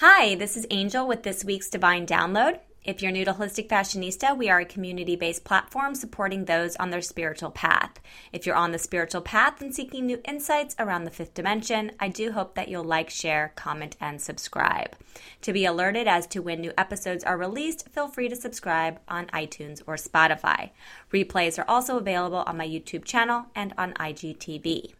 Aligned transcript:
Hi, 0.00 0.34
this 0.34 0.58
is 0.58 0.66
Angel 0.68 1.08
with 1.08 1.22
this 1.22 1.42
week's 1.42 1.70
Divine 1.70 2.06
Download. 2.06 2.58
If 2.84 3.00
you're 3.00 3.10
new 3.10 3.24
to 3.24 3.32
Holistic 3.32 3.68
Fashionista, 3.68 4.36
we 4.36 4.50
are 4.50 4.60
a 4.60 4.66
community 4.66 5.16
based 5.16 5.42
platform 5.42 5.94
supporting 5.94 6.44
those 6.44 6.76
on 6.76 6.90
their 6.90 7.00
spiritual 7.00 7.50
path. 7.50 7.98
If 8.30 8.44
you're 8.44 8.56
on 8.56 8.72
the 8.72 8.78
spiritual 8.78 9.22
path 9.22 9.62
and 9.62 9.74
seeking 9.74 10.04
new 10.04 10.20
insights 10.26 10.76
around 10.78 11.04
the 11.04 11.10
fifth 11.10 11.32
dimension, 11.32 11.92
I 11.98 12.08
do 12.08 12.32
hope 12.32 12.56
that 12.56 12.68
you'll 12.68 12.84
like, 12.84 13.08
share, 13.08 13.54
comment, 13.56 13.96
and 13.98 14.20
subscribe. 14.20 14.96
To 15.40 15.54
be 15.54 15.64
alerted 15.64 16.06
as 16.06 16.26
to 16.26 16.40
when 16.40 16.60
new 16.60 16.74
episodes 16.76 17.24
are 17.24 17.38
released, 17.38 17.88
feel 17.88 18.08
free 18.08 18.28
to 18.28 18.36
subscribe 18.36 19.00
on 19.08 19.28
iTunes 19.28 19.80
or 19.86 19.94
Spotify. 19.94 20.72
Replays 21.10 21.58
are 21.58 21.70
also 21.70 21.96
available 21.96 22.44
on 22.46 22.58
my 22.58 22.68
YouTube 22.68 23.06
channel 23.06 23.46
and 23.54 23.72
on 23.78 23.94
IGTV. 23.94 24.92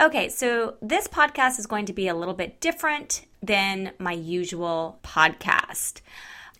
Okay, 0.00 0.30
so 0.30 0.76
this 0.80 1.08
podcast 1.08 1.58
is 1.58 1.66
going 1.66 1.84
to 1.84 1.92
be 1.92 2.08
a 2.08 2.14
little 2.14 2.32
bit 2.32 2.58
different 2.60 3.26
than 3.42 3.92
my 3.98 4.12
usual 4.12 4.98
podcast 5.02 6.00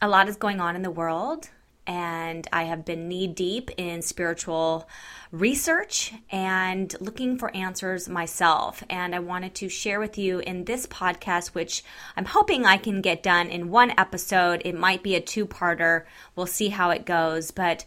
a 0.00 0.08
lot 0.08 0.28
is 0.28 0.36
going 0.36 0.60
on 0.60 0.76
in 0.76 0.82
the 0.82 0.90
world, 0.90 1.50
and 1.86 2.46
I 2.52 2.64
have 2.64 2.84
been 2.84 3.08
knee 3.08 3.26
deep 3.26 3.70
in 3.76 4.02
spiritual 4.02 4.88
research 5.32 6.12
and 6.30 6.94
looking 7.00 7.38
for 7.38 7.54
answers 7.56 8.08
myself. 8.08 8.84
And 8.88 9.14
I 9.14 9.18
wanted 9.18 9.54
to 9.56 9.68
share 9.68 9.98
with 9.98 10.18
you 10.18 10.38
in 10.40 10.64
this 10.64 10.86
podcast, 10.86 11.48
which 11.48 11.82
I'm 12.16 12.26
hoping 12.26 12.64
I 12.64 12.76
can 12.76 13.00
get 13.00 13.22
done 13.22 13.48
in 13.48 13.70
one 13.70 13.92
episode. 13.98 14.62
It 14.64 14.78
might 14.78 15.02
be 15.02 15.14
a 15.14 15.20
two 15.20 15.46
parter. 15.46 16.04
We'll 16.36 16.46
see 16.46 16.68
how 16.68 16.90
it 16.90 17.06
goes. 17.06 17.50
But 17.50 17.84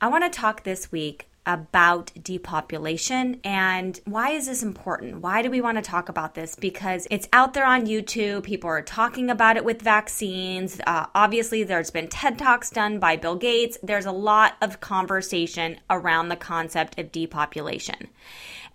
I 0.00 0.08
want 0.08 0.24
to 0.24 0.38
talk 0.38 0.62
this 0.62 0.92
week 0.92 1.28
about 1.46 2.12
depopulation. 2.22 3.40
And 3.44 3.98
why 4.04 4.30
is 4.30 4.46
this 4.46 4.62
important? 4.62 5.20
Why 5.22 5.42
do 5.42 5.50
we 5.50 5.60
want 5.60 5.78
to 5.78 5.82
talk 5.82 6.08
about 6.08 6.34
this? 6.34 6.54
Because 6.56 7.06
it's 7.10 7.28
out 7.32 7.54
there 7.54 7.64
on 7.64 7.86
YouTube. 7.86 8.42
People 8.42 8.68
are 8.68 8.82
talking 8.82 9.30
about 9.30 9.56
it 9.56 9.64
with 9.64 9.80
vaccines. 9.80 10.80
Uh, 10.86 11.06
obviously, 11.14 11.62
there's 11.62 11.90
been 11.90 12.08
TED 12.08 12.38
Talks 12.38 12.70
done 12.70 12.98
by 12.98 13.16
Bill 13.16 13.36
Gates. 13.36 13.78
There's 13.82 14.06
a 14.06 14.12
lot 14.12 14.56
of 14.60 14.80
conversation 14.80 15.78
around 15.88 16.28
the 16.28 16.36
concept 16.36 16.98
of 16.98 17.12
depopulation. 17.12 18.08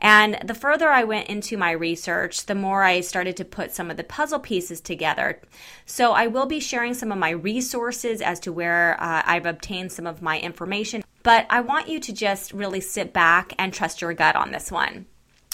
And 0.01 0.39
the 0.43 0.55
further 0.55 0.89
I 0.89 1.03
went 1.03 1.29
into 1.29 1.57
my 1.57 1.71
research, 1.71 2.47
the 2.47 2.55
more 2.55 2.83
I 2.83 3.01
started 3.01 3.37
to 3.37 3.45
put 3.45 3.71
some 3.71 3.91
of 3.91 3.97
the 3.97 4.03
puzzle 4.03 4.39
pieces 4.39 4.81
together. 4.81 5.39
So 5.85 6.13
I 6.13 6.25
will 6.25 6.47
be 6.47 6.59
sharing 6.59 6.95
some 6.95 7.11
of 7.11 7.19
my 7.19 7.29
resources 7.29 8.19
as 8.19 8.39
to 8.41 8.51
where 8.51 8.97
uh, 8.99 9.21
I've 9.23 9.45
obtained 9.45 9.91
some 9.91 10.07
of 10.07 10.23
my 10.23 10.39
information. 10.39 11.03
But 11.23 11.45
I 11.49 11.61
want 11.61 11.87
you 11.87 11.99
to 11.99 12.13
just 12.13 12.53
really 12.53 12.81
sit 12.81 13.13
back 13.13 13.53
and 13.57 13.73
trust 13.73 14.01
your 14.01 14.13
gut 14.13 14.35
on 14.35 14.51
this 14.51 14.71
one. 14.71 15.05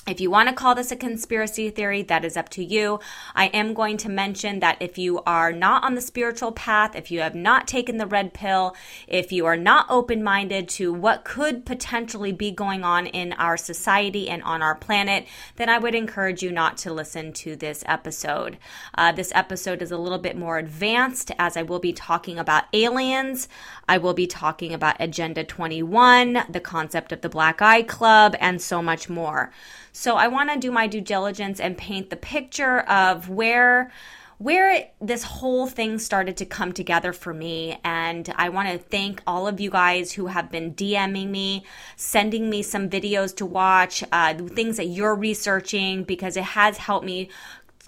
If 0.08 0.22
you 0.22 0.32
want 0.32 0.48
to 0.48 0.56
call 0.56 0.74
this 0.74 0.94
a 0.94 0.96
conspiracy 0.96 1.70
theory, 1.70 2.02
that 2.04 2.24
is 2.24 2.38
up 2.38 2.48
to 2.52 2.64
you. 2.64 3.02
I 3.36 3.48
am 3.48 3.74
going 3.74 3.98
to 3.98 4.10
mention 4.10 4.62
that 4.62 4.78
if 4.80 4.98
you 4.98 5.22
are 5.26 5.52
not 5.52 5.84
on 5.84 5.96
the 5.96 6.02
spiritual 6.02 6.54
path, 6.54 6.96
if 6.96 7.12
you 7.12 7.20
have 7.20 7.36
not 7.36 7.68
taken 7.68 7.98
the 7.98 8.06
red 8.06 8.34
pill, 8.34 8.74
if 9.06 9.34
you 9.34 9.46
are 9.46 9.58
not 9.58 9.86
open 9.90 10.24
minded 10.24 10.70
to 10.70 10.94
what 10.94 11.26
could 11.26 11.66
potentially 11.66 12.32
be 12.32 12.52
going 12.52 12.86
on 12.86 13.06
in 13.06 13.34
our 13.34 13.58
society 13.58 14.30
and 14.30 14.42
on 14.44 14.62
our 14.62 14.76
planet, 14.76 15.28
then 15.58 15.68
I 15.68 15.78
would 15.78 15.94
encourage 15.94 16.42
you 16.42 16.54
not 16.54 16.78
to 16.78 16.94
listen 16.94 17.34
to 17.34 17.58
this 17.58 17.84
episode. 17.86 18.58
Uh, 18.98 19.12
this 19.12 19.34
episode 19.36 19.82
is 19.82 19.92
a 19.92 19.98
little 19.98 20.20
bit 20.20 20.38
more 20.38 20.58
advanced 20.58 21.34
as 21.38 21.58
I 21.58 21.64
will 21.64 21.80
be 21.80 21.92
talking 21.92 22.40
about 22.40 22.64
aliens. 22.72 23.50
I 23.90 23.98
will 23.98 24.14
be 24.14 24.26
talking 24.26 24.74
about 24.74 24.96
Agenda 25.02 25.44
21, 25.44 26.46
the 26.48 26.62
concept 26.62 27.12
of 27.12 27.20
the 27.20 27.28
Black 27.28 27.62
Eye 27.62 27.82
Club, 27.82 28.38
and 28.40 28.62
so 28.62 28.82
much 28.82 29.10
more. 29.10 29.52
So 29.98 30.16
I 30.16 30.28
want 30.28 30.52
to 30.52 30.60
do 30.60 30.72
my 30.72 30.86
due 30.86 31.02
diligence 31.02 31.60
and 31.60 31.76
paint 31.76 32.12
the 32.12 32.16
picture 32.16 32.82
of 32.82 33.30
where 33.30 33.92
where 34.38 34.90
this 35.02 35.24
whole 35.24 35.66
thing 35.66 35.98
started 35.98 36.38
to 36.38 36.46
come 36.46 36.72
together 36.72 37.12
for 37.12 37.34
me. 37.34 37.80
And 37.84 38.32
I 38.36 38.50
want 38.50 38.70
to 38.70 38.78
thank 38.78 39.24
all 39.26 39.48
of 39.48 39.60
you 39.60 39.72
guys 39.72 40.12
who 40.12 40.28
have 40.28 40.52
been 40.52 40.76
DMing 40.76 41.30
me, 41.30 41.66
sending 41.96 42.48
me 42.48 42.62
some 42.62 42.92
videos 42.92 43.36
to 43.38 43.46
watch, 43.48 44.04
uh, 44.12 44.36
things 44.36 44.78
that 44.78 44.86
you're 44.86 45.16
researching, 45.16 46.04
because 46.04 46.38
it 46.38 46.44
has 46.44 46.78
helped 46.78 47.08
me 47.08 47.30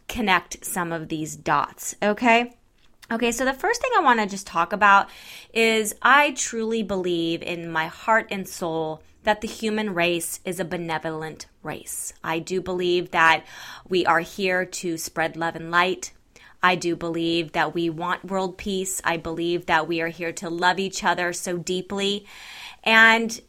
connect 0.08 0.66
some 0.66 0.92
of 0.92 1.10
these 1.10 1.36
dots. 1.36 1.96
Okay. 2.02 2.56
Okay, 3.12 3.32
so 3.32 3.46
the 3.46 3.54
first 3.54 3.82
thing 3.84 3.92
I 3.96 4.02
want 4.02 4.20
to 4.20 4.26
just 4.26 4.48
talk 4.48 4.74
about 4.74 5.10
is 5.54 5.94
I 6.02 6.32
truly 6.32 6.82
believe 6.82 7.44
in 7.44 7.72
my 7.72 7.86
heart 7.86 8.28
and 8.32 8.50
soul 8.50 9.04
that 9.30 9.42
the 9.42 9.48
human 9.48 9.94
race 9.94 10.40
is 10.44 10.60
a 10.60 10.66
benevolent 10.66 11.46
race. 11.62 12.14
I 12.24 12.40
do 12.40 12.62
believe 12.62 13.12
that 13.12 13.46
we 13.88 14.04
are 14.04 14.22
here 14.22 14.66
to 14.66 14.98
spread 14.98 15.38
love 15.38 15.56
and 15.56 15.70
light. 15.70 16.14
I 16.64 16.74
do 16.74 16.96
believe 16.96 17.52
that 17.52 17.76
we 17.76 17.92
want 17.92 18.26
world 18.26 18.58
peace. 18.58 19.04
I 19.04 19.18
believe 19.18 19.68
that 19.68 19.88
we 19.88 20.02
are 20.02 20.08
here 20.08 20.32
to 20.32 20.50
love 20.50 20.80
each 20.80 21.04
other 21.04 21.32
so 21.32 21.60
deeply. 21.60 22.26
And 22.84 23.40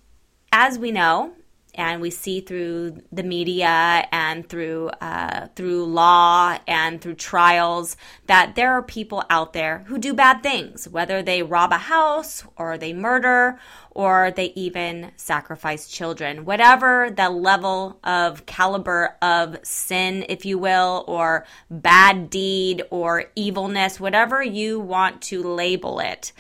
as 0.52 0.78
we 0.78 0.92
know, 0.92 1.32
and 1.80 2.02
we 2.02 2.10
see 2.10 2.42
through 2.42 3.00
the 3.10 3.22
media 3.22 4.06
and 4.12 4.46
through 4.46 4.88
uh, 5.00 5.48
through 5.56 5.86
law 5.86 6.58
and 6.68 7.00
through 7.00 7.14
trials 7.14 7.96
that 8.26 8.54
there 8.54 8.72
are 8.72 8.82
people 8.82 9.24
out 9.30 9.54
there 9.54 9.78
who 9.86 9.96
do 9.98 10.12
bad 10.12 10.42
things, 10.42 10.86
whether 10.86 11.22
they 11.22 11.42
rob 11.42 11.72
a 11.72 11.78
house 11.78 12.44
or 12.56 12.76
they 12.76 12.92
murder 12.92 13.58
or 13.92 14.30
they 14.30 14.52
even 14.54 15.10
sacrifice 15.16 15.88
children. 15.88 16.44
Whatever 16.44 17.10
the 17.10 17.30
level 17.30 17.98
of 18.04 18.44
caliber 18.44 19.16
of 19.22 19.56
sin, 19.62 20.26
if 20.28 20.44
you 20.44 20.58
will, 20.58 21.04
or 21.08 21.46
bad 21.70 22.28
deed 22.28 22.82
or 22.90 23.24
evilness, 23.34 23.98
whatever 23.98 24.42
you 24.42 24.78
want 24.78 25.22
to 25.22 25.42
label 25.42 25.98
it. 25.98 26.32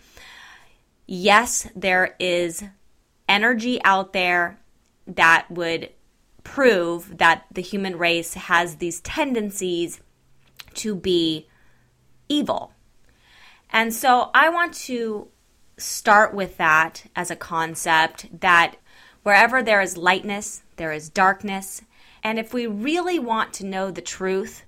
Yes, 1.06 1.66
there 1.74 2.14
is 2.20 2.62
energy 3.26 3.82
out 3.84 4.12
there 4.12 4.60
that 5.06 5.50
would 5.50 5.90
prove 6.44 7.18
that 7.18 7.46
the 7.52 7.62
human 7.62 7.98
race 7.98 8.34
has 8.34 8.76
these 8.76 9.00
tendencies 9.00 10.00
to 10.74 10.94
be 10.94 11.46
evil. 12.28 12.72
And 13.70 13.94
so 13.94 14.30
I 14.34 14.48
want 14.48 14.74
to 14.74 15.28
start 15.76 16.34
with 16.34 16.56
that 16.58 17.04
as 17.16 17.30
a 17.30 17.36
concept 17.36 18.40
that 18.40 18.76
wherever 19.22 19.62
there 19.62 19.80
is 19.80 19.96
lightness, 19.96 20.62
there 20.76 20.92
is 20.92 21.08
darkness. 21.08 21.82
And 22.22 22.38
if 22.38 22.52
we 22.52 22.66
really 22.66 23.18
want 23.18 23.52
to 23.54 23.66
know 23.66 23.90
the 23.90 24.02
truth, 24.02 24.64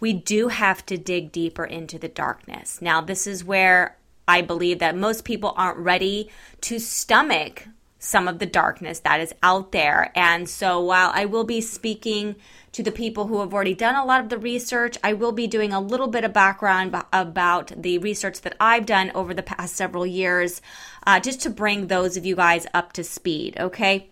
we 0.00 0.12
do 0.12 0.48
have 0.48 0.84
to 0.86 0.98
dig 0.98 1.32
deeper 1.32 1.64
into 1.64 1.98
the 1.98 2.08
darkness. 2.08 2.82
Now, 2.82 3.00
this 3.00 3.26
is 3.26 3.44
where 3.44 3.96
I 4.26 4.42
believe 4.42 4.78
that 4.80 4.96
most 4.96 5.24
people 5.24 5.54
aren't 5.56 5.78
ready 5.78 6.30
to 6.62 6.78
stomach 6.78 7.68
some 8.04 8.28
of 8.28 8.38
the 8.38 8.46
darkness 8.46 9.00
that 9.00 9.20
is 9.20 9.34
out 9.42 9.72
there. 9.72 10.12
And 10.14 10.48
so 10.48 10.80
while 10.80 11.10
I 11.14 11.24
will 11.24 11.44
be 11.44 11.60
speaking 11.60 12.36
to 12.72 12.82
the 12.82 12.92
people 12.92 13.26
who 13.26 13.40
have 13.40 13.54
already 13.54 13.74
done 13.74 13.94
a 13.94 14.04
lot 14.04 14.20
of 14.20 14.28
the 14.28 14.38
research, 14.38 14.98
I 15.02 15.14
will 15.14 15.32
be 15.32 15.46
doing 15.46 15.72
a 15.72 15.80
little 15.80 16.08
bit 16.08 16.24
of 16.24 16.32
background 16.32 16.94
about 17.12 17.72
the 17.80 17.98
research 17.98 18.42
that 18.42 18.56
I've 18.60 18.84
done 18.84 19.10
over 19.14 19.32
the 19.32 19.42
past 19.42 19.76
several 19.76 20.06
years, 20.06 20.60
uh, 21.06 21.20
just 21.20 21.40
to 21.42 21.50
bring 21.50 21.86
those 21.86 22.16
of 22.16 22.26
you 22.26 22.36
guys 22.36 22.66
up 22.74 22.92
to 22.94 23.04
speed, 23.04 23.56
okay? 23.58 24.10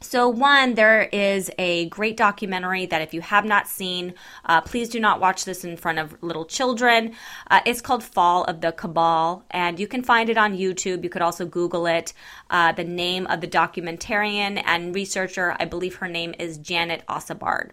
So, 0.00 0.28
one, 0.28 0.74
there 0.74 1.02
is 1.02 1.50
a 1.58 1.88
great 1.88 2.16
documentary 2.16 2.86
that 2.86 3.02
if 3.02 3.12
you 3.12 3.20
have 3.20 3.44
not 3.44 3.66
seen, 3.66 4.14
uh, 4.44 4.60
please 4.60 4.88
do 4.88 5.00
not 5.00 5.18
watch 5.20 5.44
this 5.44 5.64
in 5.64 5.76
front 5.76 5.98
of 5.98 6.22
little 6.22 6.44
children. 6.44 7.16
Uh, 7.50 7.60
it's 7.66 7.80
called 7.80 8.04
Fall 8.04 8.44
of 8.44 8.60
the 8.60 8.70
Cabal, 8.70 9.44
and 9.50 9.80
you 9.80 9.88
can 9.88 10.04
find 10.04 10.30
it 10.30 10.38
on 10.38 10.56
YouTube. 10.56 11.02
You 11.02 11.10
could 11.10 11.22
also 11.22 11.46
Google 11.46 11.86
it. 11.86 12.12
Uh, 12.48 12.70
the 12.70 12.84
name 12.84 13.26
of 13.26 13.40
the 13.40 13.48
documentarian 13.48 14.62
and 14.64 14.94
researcher, 14.94 15.56
I 15.58 15.64
believe 15.64 15.96
her 15.96 16.08
name 16.08 16.32
is 16.38 16.58
Janet 16.58 17.02
Ossebaard. 17.08 17.70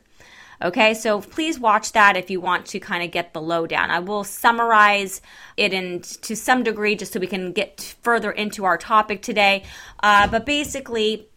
Okay, 0.63 0.95
so 0.95 1.21
please 1.21 1.59
watch 1.59 1.91
that 1.91 2.17
if 2.17 2.31
you 2.31 2.41
want 2.41 2.65
to 2.67 2.79
kind 2.79 3.03
of 3.03 3.11
get 3.11 3.33
the 3.33 3.41
lowdown. 3.41 3.91
I 3.91 3.99
will 3.99 4.23
summarize 4.23 5.21
it 5.57 5.73
in 5.73 6.01
to 6.01 6.35
some 6.35 6.63
degree 6.63 6.95
just 6.95 7.13
so 7.13 7.19
we 7.19 7.27
can 7.27 7.51
get 7.51 7.95
further 8.01 8.31
into 8.31 8.65
our 8.65 8.77
topic 8.79 9.21
today. 9.21 9.63
Uh, 10.01 10.27
but 10.27 10.45
basically, 10.45 11.27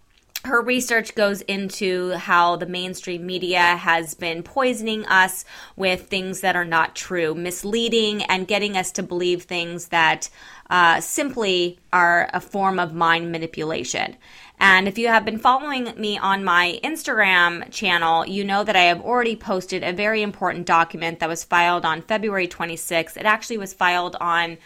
her 0.45 0.61
research 0.63 1.15
goes 1.15 1.41
into 1.43 2.11
how 2.13 2.57
the 2.57 2.67
mainstream 2.67 3.27
media 3.27 3.61
has 3.61 4.15
been 4.15 4.43
poisoning 4.43 5.05
us 5.07 5.45
with 5.77 6.07
things 6.07 6.41
that 6.41 6.55
are 6.57 6.65
not 6.65 6.95
true, 6.95 7.35
misleading, 7.35 8.23
and 8.25 8.47
getting 8.47 8.77
us 8.77 8.93
to 8.93 9.03
believe 9.03 9.43
things 9.43 9.89
that 9.89 10.31
uh, 10.71 11.01
simply 11.01 11.79
are 11.93 12.31
a 12.33 12.41
form 12.41 12.79
of 12.79 12.95
mind 12.95 13.33
manipulation. 13.33 14.17
And 14.61 14.89
if 14.89 14.99
you 14.99 15.09
have 15.09 15.25
been 15.25 15.39
following 15.39 15.93
me 15.97 16.19
on 16.19 16.45
my 16.45 16.81
Instagram 16.83 17.71
channel, 17.71 18.27
you 18.27 18.45
know 18.45 18.65
that 18.65 18.77
I 18.77 18.83
have 18.83 19.01
already 19.01 19.37
posted 19.37 19.83
a 19.83 19.93
very 19.93 20.23
important 20.23 20.67
document 20.67 21.21
that 21.21 21.29
was 21.29 21.45
filed 21.45 21.85
on 21.85 22.03
February 22.03 22.49
26th. 22.49 23.17
It 23.17 23.25
actually 23.25 23.59
was 23.59 23.73
filed 23.73 24.17
on 24.21 24.59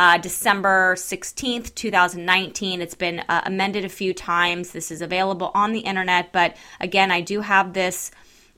uh, 0.00 0.16
December 0.16 0.94
16th, 0.94 1.74
2019. 1.74 2.80
It's 2.80 2.94
been 2.94 3.20
uh, 3.28 3.42
amended 3.44 3.84
a 3.84 3.90
few 3.90 4.14
times. 4.14 4.72
This 4.72 4.90
is 4.90 5.02
available 5.02 5.50
on 5.54 5.72
the 5.72 5.80
internet, 5.80 6.32
but 6.32 6.56
again, 6.80 7.10
I 7.10 7.20
do 7.20 7.42
have 7.42 7.74
this 7.74 8.10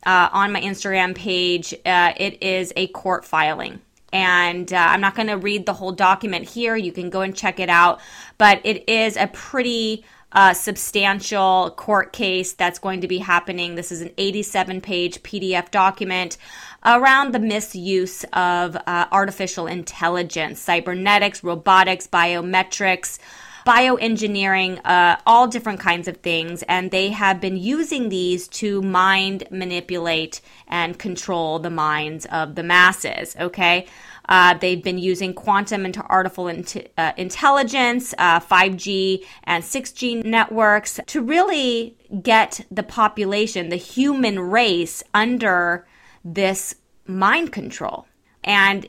uh, 0.06 0.28
on 0.32 0.52
my 0.52 0.60
Instagram 0.60 1.16
page. 1.16 1.74
Uh, 1.84 2.12
it 2.16 2.40
is 2.44 2.72
a 2.76 2.86
court 2.88 3.24
filing. 3.24 3.80
And 4.12 4.72
uh, 4.72 4.76
I'm 4.76 5.00
not 5.00 5.16
going 5.16 5.26
to 5.26 5.36
read 5.36 5.66
the 5.66 5.72
whole 5.72 5.90
document 5.90 6.48
here. 6.48 6.76
You 6.76 6.92
can 6.92 7.10
go 7.10 7.22
and 7.22 7.34
check 7.34 7.58
it 7.58 7.68
out. 7.68 7.98
But 8.38 8.60
it 8.62 8.88
is 8.88 9.16
a 9.16 9.26
pretty 9.26 10.04
uh, 10.32 10.54
substantial 10.54 11.72
court 11.76 12.12
case 12.12 12.52
that's 12.52 12.78
going 12.78 13.00
to 13.00 13.08
be 13.08 13.18
happening. 13.18 13.74
This 13.74 13.90
is 13.90 14.00
an 14.00 14.10
87 14.16 14.80
page 14.80 15.22
PDF 15.22 15.70
document 15.70 16.36
around 16.84 17.32
the 17.32 17.38
misuse 17.38 18.24
of 18.32 18.76
uh, 18.76 19.06
artificial 19.12 19.66
intelligence, 19.66 20.60
cybernetics, 20.60 21.44
robotics, 21.44 22.06
biometrics 22.06 23.18
bioengineering, 23.66 24.80
uh, 24.84 25.16
all 25.26 25.46
different 25.46 25.80
kinds 25.80 26.08
of 26.08 26.16
things. 26.18 26.62
And 26.64 26.90
they 26.90 27.10
have 27.10 27.40
been 27.40 27.56
using 27.56 28.08
these 28.08 28.48
to 28.48 28.82
mind 28.82 29.44
manipulate 29.50 30.40
and 30.66 30.98
control 30.98 31.58
the 31.58 31.70
minds 31.70 32.26
of 32.26 32.54
the 32.54 32.62
masses. 32.62 33.36
Okay. 33.38 33.86
Uh, 34.28 34.54
they've 34.54 34.82
been 34.82 34.98
using 34.98 35.34
quantum 35.34 35.84
into 35.84 36.02
artificial 36.08 36.48
int- 36.48 36.90
uh, 36.96 37.12
intelligence, 37.16 38.14
5G 38.18 39.20
uh, 39.20 39.26
and 39.44 39.64
6G 39.64 40.24
networks 40.24 41.00
to 41.06 41.20
really 41.20 41.96
get 42.22 42.64
the 42.70 42.84
population, 42.84 43.68
the 43.68 43.76
human 43.76 44.38
race, 44.38 45.02
under 45.12 45.86
this 46.24 46.74
mind 47.06 47.52
control. 47.52 48.06
And 48.44 48.86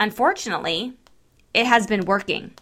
unfortunately, 0.00 0.94
it 1.54 1.66
has 1.66 1.86
been 1.86 2.04
working. 2.04 2.52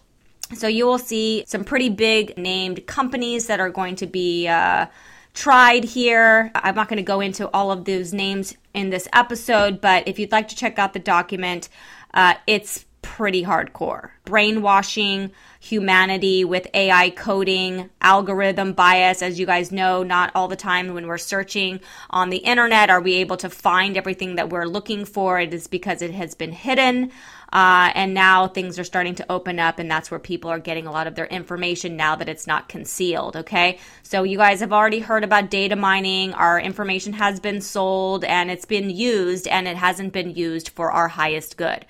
So 0.55 0.67
you 0.67 0.85
will 0.85 0.97
see 0.99 1.45
some 1.47 1.63
pretty 1.63 1.89
big 1.89 2.37
named 2.37 2.85
companies 2.85 3.47
that 3.47 3.59
are 3.59 3.69
going 3.69 3.95
to 3.97 4.05
be 4.05 4.47
uh, 4.47 4.87
tried 5.33 5.83
here. 5.85 6.51
I'm 6.55 6.75
not 6.75 6.89
going 6.89 6.97
to 6.97 7.03
go 7.03 7.21
into 7.21 7.49
all 7.53 7.71
of 7.71 7.85
those 7.85 8.13
names 8.13 8.55
in 8.73 8.89
this 8.89 9.07
episode, 9.13 9.79
but 9.79 10.07
if 10.07 10.19
you'd 10.19 10.31
like 10.31 10.49
to 10.49 10.55
check 10.55 10.77
out 10.77 10.93
the 10.93 10.99
document, 10.99 11.69
uh, 12.13 12.35
it's 12.47 12.85
pretty 13.21 13.43
hardcore. 13.43 14.09
Brainwashing 14.25 15.29
humanity 15.59 16.43
with 16.43 16.67
AI 16.73 17.11
coding, 17.11 17.87
algorithm 18.01 18.73
bias. 18.73 19.21
As 19.21 19.39
you 19.39 19.45
guys 19.45 19.71
know, 19.71 20.01
not 20.01 20.31
all 20.33 20.47
the 20.47 20.55
time 20.55 20.95
when 20.95 21.05
we're 21.05 21.19
searching 21.19 21.81
on 22.09 22.31
the 22.31 22.37
internet 22.37 22.89
are 22.89 22.99
we 22.99 23.13
able 23.17 23.37
to 23.37 23.47
find 23.47 23.95
everything 23.95 24.37
that 24.37 24.49
we're 24.49 24.65
looking 24.65 25.05
for. 25.05 25.39
It 25.39 25.53
is 25.53 25.67
because 25.67 26.01
it 26.01 26.09
has 26.09 26.33
been 26.33 26.51
hidden. 26.51 27.11
Uh, 27.53 27.91
and 27.93 28.15
now 28.15 28.47
things 28.47 28.79
are 28.79 28.83
starting 28.83 29.13
to 29.13 29.31
open 29.31 29.59
up, 29.59 29.77
and 29.77 29.91
that's 29.91 30.09
where 30.09 30.19
people 30.19 30.49
are 30.49 30.57
getting 30.57 30.87
a 30.87 30.91
lot 30.91 31.05
of 31.05 31.13
their 31.13 31.27
information 31.27 31.95
now 31.95 32.15
that 32.15 32.29
it's 32.29 32.47
not 32.47 32.69
concealed. 32.69 33.35
Okay. 33.35 33.77
So 34.01 34.23
you 34.23 34.37
guys 34.37 34.61
have 34.61 34.73
already 34.73 34.99
heard 34.99 35.23
about 35.23 35.51
data 35.51 35.75
mining. 35.75 36.33
Our 36.33 36.59
information 36.59 37.13
has 37.13 37.39
been 37.39 37.61
sold 37.61 38.23
and 38.23 38.49
it's 38.49 38.65
been 38.65 38.89
used, 38.89 39.47
and 39.47 39.67
it 39.67 39.77
hasn't 39.77 40.11
been 40.11 40.33
used 40.33 40.69
for 40.69 40.91
our 40.91 41.07
highest 41.07 41.55
good. 41.55 41.85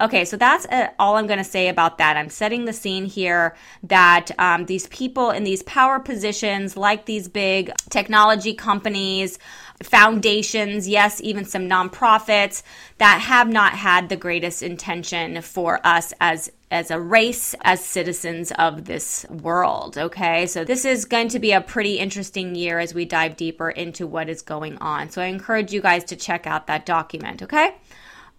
Okay, 0.00 0.26
so 0.26 0.36
that's 0.36 0.66
uh, 0.66 0.88
all 0.98 1.16
I'm 1.16 1.26
going 1.26 1.38
to 1.38 1.44
say 1.44 1.68
about 1.68 1.98
that. 1.98 2.16
I'm 2.16 2.28
setting 2.28 2.66
the 2.66 2.72
scene 2.72 3.06
here 3.06 3.56
that 3.82 4.30
um, 4.38 4.66
these 4.66 4.86
people 4.88 5.30
in 5.30 5.44
these 5.44 5.62
power 5.62 5.98
positions, 5.98 6.76
like 6.76 7.06
these 7.06 7.28
big 7.28 7.72
technology 7.88 8.52
companies, 8.52 9.38
foundations, 9.82 10.88
yes, 10.88 11.20
even 11.22 11.44
some 11.44 11.68
nonprofits 11.68 12.62
that 12.98 13.20
have 13.22 13.48
not 13.48 13.72
had 13.72 14.08
the 14.08 14.16
greatest 14.16 14.62
intention 14.62 15.40
for 15.42 15.80
us 15.86 16.12
as 16.20 16.50
as 16.68 16.90
a 16.90 16.98
race, 16.98 17.54
as 17.62 17.82
citizens 17.82 18.50
of 18.58 18.86
this 18.86 19.24
world. 19.30 19.96
Okay, 19.96 20.46
so 20.46 20.64
this 20.64 20.84
is 20.84 21.04
going 21.04 21.28
to 21.28 21.38
be 21.38 21.52
a 21.52 21.60
pretty 21.60 21.98
interesting 21.98 22.56
year 22.56 22.80
as 22.80 22.92
we 22.92 23.04
dive 23.04 23.36
deeper 23.36 23.70
into 23.70 24.04
what 24.06 24.28
is 24.28 24.42
going 24.42 24.76
on. 24.78 25.08
So 25.10 25.22
I 25.22 25.26
encourage 25.26 25.72
you 25.72 25.80
guys 25.80 26.04
to 26.04 26.16
check 26.16 26.46
out 26.46 26.66
that 26.66 26.84
document. 26.84 27.42
Okay, 27.42 27.76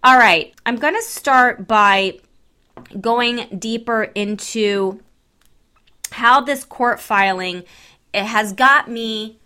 all 0.07 0.17
right, 0.17 0.53
I'm 0.65 0.77
going 0.77 0.95
to 0.95 1.01
start 1.01 1.67
by 1.67 2.19
going 3.01 3.59
deeper 3.59 4.03
into 4.03 5.01
how 6.11 6.39
this 6.39 6.63
court 6.63 7.01
filing 7.01 7.65
it 8.13 8.23
has 8.23 8.53
got 8.53 8.89
me 8.89 9.37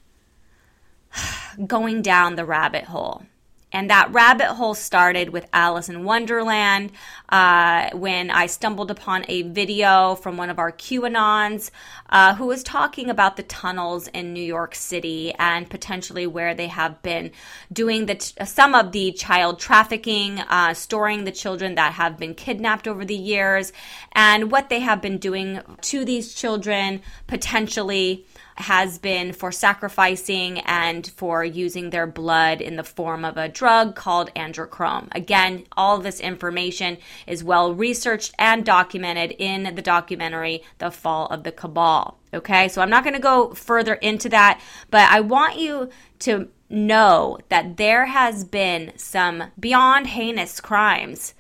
going 1.66 2.04
down 2.04 2.36
the 2.36 2.46
rabbit 2.46 2.84
hole. 2.84 3.24
And 3.74 3.90
that 3.90 4.12
rabbit 4.12 4.48
hole 4.54 4.74
started 4.74 5.30
with 5.30 5.48
Alice 5.54 5.88
in 5.88 6.04
Wonderland 6.04 6.92
uh, 7.30 7.90
when 7.94 8.30
I 8.30 8.48
stumbled 8.48 8.92
upon 8.92 9.26
a 9.28 9.44
video 9.44 10.16
from 10.16 10.38
one 10.38 10.50
of 10.50 10.60
our 10.60 10.72
QAnons 10.72 11.72
uh, 12.10 12.36
who 12.36 12.48
was 12.48 12.64
talking 12.64 13.10
about 13.10 13.38
the 13.38 13.44
tunnels 13.44 14.08
in 14.10 14.34
New 14.34 14.44
York 14.44 14.76
City 14.76 15.34
and 15.40 15.70
potentially 15.70 16.28
where 16.28 16.54
they 16.54 16.68
have 16.68 17.02
been 17.02 17.32
doing 17.72 18.06
the 18.08 18.16
t- 18.16 18.46
some 18.46 18.76
of 18.76 18.92
the 18.92 19.14
child 19.14 19.60
trafficking, 19.60 20.40
uh, 20.40 20.74
storing 20.74 21.24
the 21.24 21.32
children 21.32 21.76
that 21.76 21.94
have 21.94 22.18
been 22.18 22.36
kidnapped 22.36 22.88
over 22.88 23.06
the 23.06 23.16
years, 23.16 23.72
and 24.12 24.52
what 24.52 24.70
they 24.70 24.80
have 24.80 25.02
been 25.02 25.18
doing 25.18 25.62
to 25.82 26.04
these 26.04 26.34
children 26.34 27.02
potentially 27.28 28.26
has 28.56 29.00
been 29.00 29.34
for 29.34 29.52
sacrificing 29.52 30.60
and 30.60 31.08
for 31.08 31.44
using 31.44 31.90
their 31.90 32.08
blood 32.08 32.62
in 32.62 32.76
the 32.76 32.84
form 32.84 33.26
of 33.26 33.38
a 33.38 33.50
drug 33.50 33.96
called 33.96 34.34
adrenochrome. 34.36 35.08
Again, 35.14 35.66
all 35.76 35.98
this 35.98 36.20
information 36.20 36.98
is 37.28 37.44
well 37.44 37.74
researched 37.74 38.34
and 38.38 38.66
documented 38.66 39.32
in 39.38 39.76
the 39.76 39.82
documentary 39.82 40.64
The 40.78 40.92
Fall 40.92 41.28
of 41.28 41.44
the 41.44 41.52
Cabal. 41.52 42.18
Okay, 42.34 42.68
so 42.68 42.82
I'm 42.82 42.90
not 42.90 43.04
going 43.04 43.16
to 43.16 43.20
go 43.20 43.54
further 43.54 43.96
into 43.96 44.30
that, 44.30 44.62
but 44.90 45.10
I 45.12 45.20
want 45.20 45.58
you 45.58 45.90
to 46.20 46.50
know 46.70 47.38
that 47.50 47.78
there 47.78 48.06
has 48.06 48.46
been 48.46 48.94
some 48.96 49.44
beyond 49.60 50.08
heinous 50.08 50.62
crimes 50.62 51.34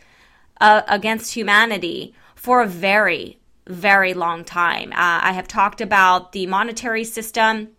uh, 0.60 0.82
against 0.88 1.34
humanity 1.34 2.14
for 2.36 2.62
a 2.62 2.68
very, 2.68 3.40
very 3.68 4.14
long 4.14 4.44
time. 4.44 4.92
Uh, 4.92 5.20
I 5.24 5.34
have 5.34 5.48
talked 5.48 5.82
about 5.82 6.32
the 6.32 6.48
monetary 6.48 7.04
system 7.04 7.70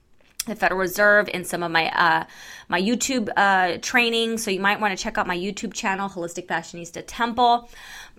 the 0.46 0.56
Federal 0.56 0.80
Reserve 0.80 1.28
in 1.32 1.44
some 1.44 1.62
of 1.62 1.70
my 1.70 1.88
uh, 1.88 2.24
my 2.68 2.80
YouTube 2.80 3.28
uh, 3.36 3.78
training. 3.80 4.38
So 4.38 4.50
you 4.50 4.60
might 4.60 4.80
want 4.80 4.96
to 4.96 5.02
check 5.02 5.18
out 5.18 5.26
my 5.26 5.36
YouTube 5.36 5.72
channel, 5.72 6.08
Holistic 6.08 6.46
Fashionista 6.46 7.04
Temple. 7.06 7.70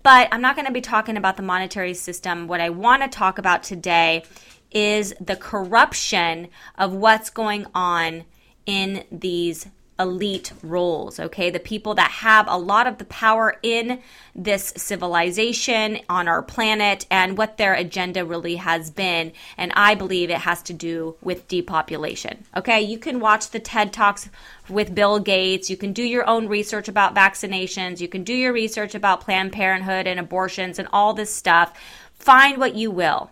But 0.03 0.29
I'm 0.31 0.41
not 0.41 0.55
going 0.55 0.67
to 0.67 0.73
be 0.73 0.81
talking 0.81 1.17
about 1.17 1.37
the 1.37 1.43
monetary 1.43 1.93
system. 1.93 2.47
What 2.47 2.61
I 2.61 2.69
want 2.69 3.03
to 3.03 3.09
talk 3.09 3.37
about 3.37 3.63
today 3.63 4.23
is 4.71 5.13
the 5.19 5.35
corruption 5.35 6.49
of 6.77 6.93
what's 6.93 7.29
going 7.29 7.65
on 7.73 8.25
in 8.65 9.05
these 9.11 9.67
elite 9.99 10.51
roles, 10.63 11.19
okay? 11.19 11.49
The 11.49 11.59
people 11.59 11.93
that 11.95 12.09
have 12.11 12.47
a 12.47 12.57
lot 12.57 12.87
of 12.87 12.97
the 12.97 13.05
power 13.05 13.57
in 13.61 14.01
this 14.35 14.73
civilization 14.75 15.99
on 16.09 16.27
our 16.27 16.41
planet 16.41 17.05
and 17.11 17.37
what 17.37 17.57
their 17.57 17.73
agenda 17.73 18.25
really 18.25 18.55
has 18.55 18.89
been. 18.89 19.33
And 19.57 19.71
I 19.75 19.95
believe 19.95 20.29
it 20.29 20.39
has 20.39 20.63
to 20.63 20.73
do 20.73 21.15
with 21.21 21.47
depopulation, 21.47 22.45
okay? 22.57 22.81
You 22.81 22.97
can 22.97 23.19
watch 23.19 23.49
the 23.49 23.59
TED 23.59 23.93
Talks 23.93 24.29
with 24.67 24.95
Bill 24.95 25.19
Gates. 25.19 25.69
You 25.69 25.77
can 25.77 25.93
do 25.93 26.03
your 26.03 26.27
own 26.27 26.47
research 26.47 26.87
about 26.87 27.15
vaccinations. 27.15 27.99
You 27.99 28.07
can 28.07 28.23
do 28.23 28.33
your 28.33 28.53
research 28.53 28.95
about 28.95 29.21
Planned 29.21 29.53
Parenthood 29.53 30.07
and 30.07 30.19
abortions 30.19 30.79
and 30.79 30.87
all 30.91 31.13
this 31.13 31.33
stuff. 31.33 31.79
Find 32.13 32.57
what 32.57 32.75
you 32.75 32.89
will. 32.89 33.29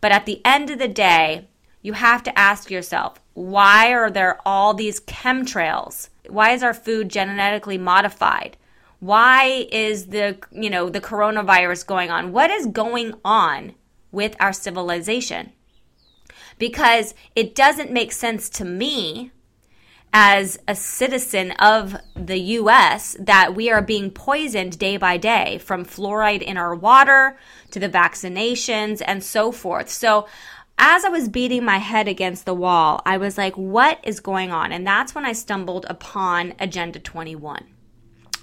But 0.00 0.12
at 0.12 0.24
the 0.24 0.40
end 0.46 0.70
of 0.70 0.78
the 0.78 0.88
day, 0.88 1.48
you 1.82 1.92
have 1.94 2.22
to 2.24 2.38
ask 2.38 2.70
yourself 2.70 3.20
why 3.34 3.92
are 3.92 4.10
there 4.10 4.38
all 4.44 4.74
these 4.74 5.00
chemtrails? 5.00 6.08
Why 6.28 6.50
is 6.50 6.62
our 6.62 6.74
food 6.74 7.08
genetically 7.08 7.78
modified? 7.78 8.56
Why 8.98 9.66
is 9.72 10.06
the 10.06 10.38
you 10.50 10.68
know 10.68 10.90
the 10.90 11.00
coronavirus 11.00 11.86
going 11.86 12.10
on? 12.10 12.32
What 12.32 12.50
is 12.50 12.66
going 12.66 13.14
on 13.24 13.74
with 14.12 14.36
our 14.40 14.52
civilization? 14.52 15.52
Because 16.58 17.14
it 17.34 17.54
doesn't 17.54 17.90
make 17.90 18.12
sense 18.12 18.50
to 18.50 18.64
me 18.66 19.32
as 20.12 20.58
a 20.66 20.74
citizen 20.74 21.52
of 21.52 21.96
the 22.16 22.38
US 22.38 23.16
that 23.20 23.54
we 23.54 23.70
are 23.70 23.80
being 23.80 24.10
poisoned 24.10 24.78
day 24.78 24.96
by 24.96 25.16
day 25.16 25.58
from 25.58 25.84
fluoride 25.84 26.42
in 26.42 26.56
our 26.56 26.74
water 26.74 27.38
to 27.70 27.78
the 27.78 27.88
vaccinations 27.88 29.00
and 29.06 29.22
so 29.22 29.52
forth. 29.52 29.88
So 29.88 30.26
as 30.80 31.04
I 31.04 31.10
was 31.10 31.28
beating 31.28 31.62
my 31.62 31.76
head 31.76 32.08
against 32.08 32.46
the 32.46 32.54
wall, 32.54 33.02
I 33.04 33.18
was 33.18 33.36
like, 33.36 33.54
what 33.54 34.00
is 34.02 34.18
going 34.18 34.50
on? 34.50 34.72
And 34.72 34.86
that's 34.86 35.14
when 35.14 35.26
I 35.26 35.32
stumbled 35.32 35.84
upon 35.90 36.54
Agenda 36.58 36.98
21. 36.98 37.66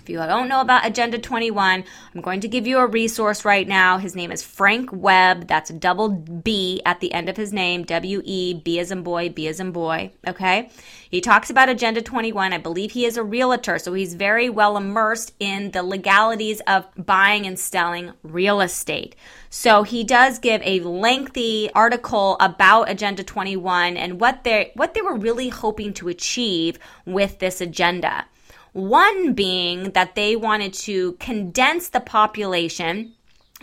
If 0.08 0.12
you 0.12 0.20
don't 0.20 0.48
know 0.48 0.62
about 0.62 0.86
Agenda 0.86 1.20
21, 1.20 1.84
I'm 2.16 2.22
going 2.22 2.40
to 2.40 2.48
give 2.48 2.66
you 2.66 2.78
a 2.78 2.88
resource 2.88 3.44
right 3.44 3.68
now. 3.68 3.98
His 3.98 4.16
name 4.16 4.32
is 4.32 4.42
Frank 4.42 4.90
Webb. 4.94 5.50
That's 5.50 5.70
double 5.70 6.08
B 6.08 6.82
at 6.86 7.02
the 7.02 7.12
end 7.12 7.28
of 7.28 7.36
his 7.36 7.52
name, 7.52 7.84
W 7.84 8.22
E, 8.24 8.54
B 8.54 8.80
as 8.80 8.90
in 8.90 9.04
boy, 9.04 9.28
B 9.28 9.50
as 9.50 9.60
in 9.60 9.74
boy. 9.74 10.14
Okay. 10.26 10.70
He 11.10 11.20
talks 11.20 11.50
about 11.50 11.68
Agenda 11.68 12.02
21. 12.02 12.54
I 12.54 12.58
believe 12.58 12.92
he 12.92 13.04
is 13.04 13.18
a 13.18 13.24
realtor, 13.24 13.78
so 13.80 13.92
he's 13.94 14.14
very 14.14 14.50
well 14.50 14.78
immersed 14.78 15.34
in 15.42 15.72
the 15.72 15.84
legalities 15.84 16.62
of 16.68 16.88
buying 16.96 17.46
and 17.46 17.60
selling 17.60 18.14
real 18.24 18.62
estate. 18.62 19.14
So 19.50 19.84
he 19.84 20.06
does 20.06 20.40
give 20.40 20.62
a 20.64 20.80
lengthy 20.80 21.70
article 21.74 22.38
about 22.40 22.90
Agenda 22.90 23.26
21 23.26 23.98
and 23.98 24.22
what 24.22 24.46
they 24.46 24.72
what 24.74 24.94
they 24.94 25.02
were 25.02 25.18
really 25.18 25.50
hoping 25.50 25.94
to 25.96 26.08
achieve 26.08 26.80
with 27.06 27.40
this 27.40 27.60
agenda. 27.60 28.26
One 28.78 29.34
being 29.34 29.94
that 29.94 30.14
they 30.14 30.36
wanted 30.36 30.72
to 30.86 31.14
condense 31.14 31.90
the 31.90 32.00
population 32.00 33.14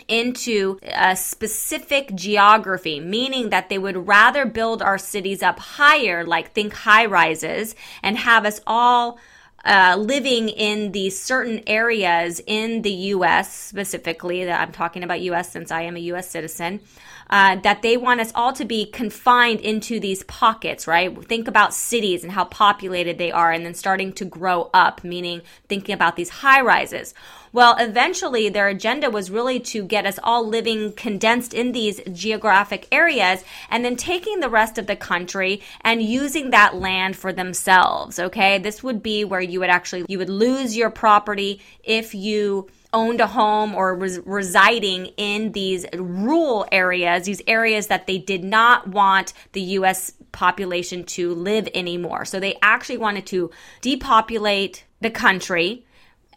into 0.09 0.77
a 0.83 1.15
specific 1.15 2.13
geography, 2.15 2.99
meaning 2.99 3.49
that 3.49 3.69
they 3.69 3.77
would 3.77 4.09
rather 4.09 4.45
build 4.45 4.81
our 4.81 4.97
cities 4.97 5.41
up 5.41 5.57
higher, 5.57 6.25
like 6.25 6.51
think 6.51 6.73
high 6.73 7.05
rises, 7.05 7.75
and 8.03 8.17
have 8.17 8.45
us 8.45 8.59
all 8.67 9.17
uh, 9.63 9.95
living 9.97 10.49
in 10.49 10.91
these 10.91 11.17
certain 11.17 11.63
areas 11.65 12.41
in 12.45 12.81
the 12.81 12.91
U.S. 13.15 13.55
specifically. 13.55 14.43
That 14.43 14.59
I'm 14.59 14.73
talking 14.73 15.01
about 15.01 15.21
U.S. 15.21 15.49
since 15.49 15.71
I 15.71 15.83
am 15.83 15.95
a 15.95 16.01
U.S. 16.11 16.29
citizen 16.29 16.81
uh, 17.29 17.55
that 17.57 17.81
they 17.81 17.97
want 17.97 18.21
us 18.21 18.31
all 18.35 18.53
to 18.53 18.65
be 18.65 18.85
confined 18.85 19.59
into 19.59 19.99
these 19.99 20.23
pockets, 20.23 20.87
right? 20.87 21.23
Think 21.25 21.47
about 21.47 21.73
cities 21.73 22.23
and 22.23 22.31
how 22.31 22.45
populated 22.45 23.17
they 23.17 23.31
are, 23.31 23.51
and 23.51 23.65
then 23.65 23.73
starting 23.73 24.13
to 24.13 24.25
grow 24.25 24.69
up, 24.73 25.03
meaning 25.03 25.41
thinking 25.67 25.93
about 25.93 26.15
these 26.15 26.29
high 26.29 26.61
rises. 26.61 27.13
Well, 27.55 27.77
eventually 27.79 28.49
their 28.49 28.67
agenda 28.67 29.09
was 29.09 29.31
really 29.31 29.61
to 29.61 29.85
get 29.85 30.05
us 30.05 30.19
all 30.21 30.45
living 30.45 30.91
condensed 30.91 31.53
in 31.53 31.71
these 31.71 32.01
geographic 32.11 32.85
areas 32.91 33.45
and 33.69 33.85
then 33.85 33.95
taking 33.95 34.41
the 34.41 34.49
rest 34.49 34.77
of 34.77 34.87
the 34.87 34.97
country 34.97 35.61
and 35.79 36.01
using 36.01 36.49
that 36.49 36.75
land 36.75 37.15
for 37.15 37.31
themselves. 37.31 38.19
Okay. 38.19 38.57
This 38.57 38.83
would 38.83 39.01
be 39.01 39.23
where 39.23 39.39
you 39.39 39.61
would 39.61 39.69
actually, 39.69 40.05
you 40.09 40.17
would 40.17 40.29
lose 40.29 40.75
your 40.75 40.89
property 40.89 41.61
if 41.81 42.13
you 42.13 42.67
owned 42.95 43.21
a 43.21 43.27
home 43.27 43.75
or 43.75 43.93
was 43.93 44.19
residing 44.25 45.07
in 45.17 45.51
these 45.51 45.85
rural 45.93 46.65
areas, 46.71 47.25
these 47.25 47.41
areas 47.45 47.87
that 47.87 48.07
they 48.07 48.17
did 48.17 48.43
not 48.43 48.87
want 48.87 49.33
the 49.51 49.61
U.S. 49.61 50.13
population 50.31 51.03
to 51.03 51.35
live 51.35 51.67
anymore. 51.75 52.25
So 52.25 52.39
they 52.39 52.57
actually 52.61 52.97
wanted 52.97 53.27
to 53.27 53.51
depopulate 53.81 54.85
the 55.01 55.11
country 55.11 55.85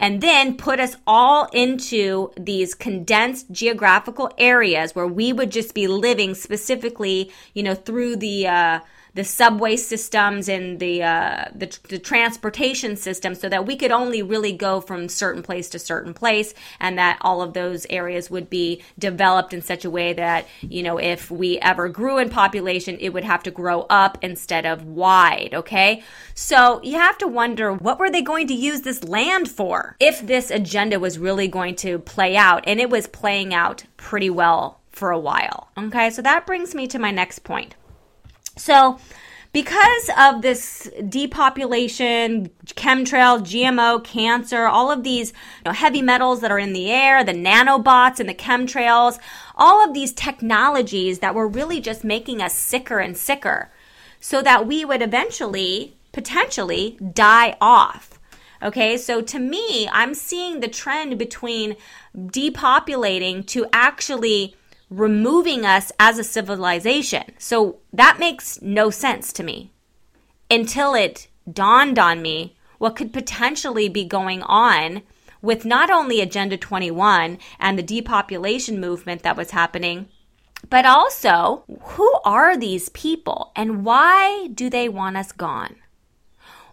and 0.00 0.21
then 0.21 0.57
put 0.57 0.81
us 0.81 0.97
all 1.07 1.49
into 1.53 2.31
these 2.37 2.75
condensed 2.75 3.50
geographical 3.50 4.31
areas 4.37 4.95
where 4.95 5.07
we 5.07 5.33
would 5.33 5.50
just 5.50 5.75
be 5.75 5.87
living 5.87 6.35
specifically, 6.35 7.33
you 7.55 7.62
know, 7.62 7.75
through 7.75 8.17
the, 8.17 8.47
uh, 8.47 8.81
the 9.15 9.25
subway 9.25 9.77
systems 9.77 10.49
and 10.49 10.81
the, 10.81 11.03
uh, 11.03 11.45
the, 11.55 11.79
the 11.88 11.99
transportation 11.99 12.97
system 12.97 13.35
so 13.35 13.49
that 13.49 13.67
we 13.67 13.77
could 13.77 13.91
only 13.91 14.23
really 14.23 14.53
go 14.53 14.81
from 14.81 15.09
certain 15.09 15.43
place 15.43 15.69
to 15.71 15.79
certain 15.79 16.15
place 16.15 16.55
and 16.81 16.99
that 16.99 17.19
all 17.21 17.43
of 17.43 17.55
those 17.55 17.87
areas 17.91 18.31
would 18.31 18.50
be 18.50 18.83
developed 18.99 19.53
in 19.53 19.62
such 19.62 19.85
a 19.85 19.91
way 19.91 20.12
that 20.12 20.47
you 20.61 20.83
know 20.83 20.99
if 20.99 21.31
we 21.31 21.59
ever 21.59 21.88
grew 21.88 22.19
in 22.19 22.29
population 22.29 22.97
it 23.00 23.11
would 23.11 23.25
have 23.25 23.43
to 23.43 23.50
grow 23.50 23.83
up 23.91 24.19
instead 24.23 24.67
of 24.67 24.85
wide 24.85 25.50
okay? 25.53 26.03
So 26.35 26.81
you 26.83 26.97
have 26.97 27.19
to 27.19 27.27
wonder 27.27 27.73
what 27.73 27.99
were 27.99 28.11
they 28.11 28.23
going 28.23 28.47
to 28.49 28.55
use 28.55 28.83
this 28.83 29.05
land 29.05 29.49
for? 29.49 29.97
If 30.00 30.27
this 30.27 30.50
agenda 30.50 31.00
was 31.00 31.19
really 31.19 31.49
going 31.49 31.77
to 31.77 31.99
play 31.99 32.37
out 32.37 32.65
and 32.67 32.81
it 32.81 32.91
was 32.91 33.07
playing 33.07 33.55
out 33.55 33.85
pretty 33.97 34.31
well 34.31 34.81
for 34.91 35.11
a 35.11 35.19
while 35.19 35.69
okay? 35.77 36.11
So 36.11 36.23
that 36.23 36.47
brings 36.47 36.75
me 36.75 36.87
to 36.88 36.99
my 36.99 37.11
next 37.11 37.41
point 37.41 37.75
so, 38.59 38.99
because 39.53 40.11
of 40.19 40.43
this 40.43 40.91
depopulation, 41.09 42.50
chemtrail, 42.67 43.41
GMO, 43.41 44.05
cancer, 44.05 44.67
all 44.67 44.91
of 44.91 45.03
these 45.03 45.31
you 45.31 45.37
know, 45.67 45.73
heavy 45.73 46.03
metals 46.03 46.43
that 46.43 46.50
are 46.50 46.59
in 46.59 46.75
the 46.75 46.91
air, 46.91 47.25
the 47.25 47.33
nanobots 47.33 48.21
and 48.21 48.29
the 48.29 48.35
chemtrails, 48.35 49.19
all 49.57 49.83
of 49.83 49.95
these 49.95 50.12
technologies 50.12 51.21
that 51.21 51.35
were 51.35 51.49
really 51.49 51.81
just 51.81 52.05
making 52.05 52.43
us 52.43 52.53
sicker 52.53 52.99
and 52.99 53.17
sicker, 53.17 53.71
so 54.21 54.43
that 54.43 54.67
we 54.67 54.85
would 54.85 55.00
eventually, 55.00 55.97
potentially, 56.12 56.99
die 57.15 57.57
off. 57.61 58.21
Okay, 58.62 58.97
so 58.99 59.23
to 59.23 59.38
me, 59.38 59.88
I'm 59.93 60.15
seeing 60.15 60.61
the 60.61 60.69
trend 60.69 61.17
between 61.17 61.77
depopulating 62.15 63.47
to 63.47 63.67
actually 63.73 64.57
removing 64.90 65.64
us 65.64 65.92
as 65.99 66.18
a 66.18 66.25
civilization. 66.25 67.25
So 67.38 67.78
that 67.92 68.18
makes 68.18 68.61
no 68.62 68.90
sense 68.90 69.33
to 69.35 69.42
me 69.42 69.73
until 70.50 70.95
it 70.95 71.28
dawned 71.50 71.99
on 71.99 72.23
me 72.23 72.57
what 72.78 72.97
could 72.97 73.12
potentially 73.12 73.88
be 73.88 74.04
going 74.04 74.42
on 74.42 75.02
with 75.42 75.64
not 75.64 75.90
only 75.90 76.21
Agenda 76.21 76.57
21 76.57 77.38
and 77.59 77.78
the 77.78 77.83
depopulation 77.83 78.80
movement 78.80 79.23
that 79.23 79.37
was 79.37 79.50
happening, 79.50 80.09
but 80.68 80.85
also 80.85 81.64
who 81.83 82.21
are 82.25 82.57
these 82.57 82.88
people 82.90 83.52
and 83.54 83.85
why 83.85 84.49
do 84.49 84.68
they 84.71 84.88
want 84.88 85.16
us 85.16 85.33
gone? 85.33 85.76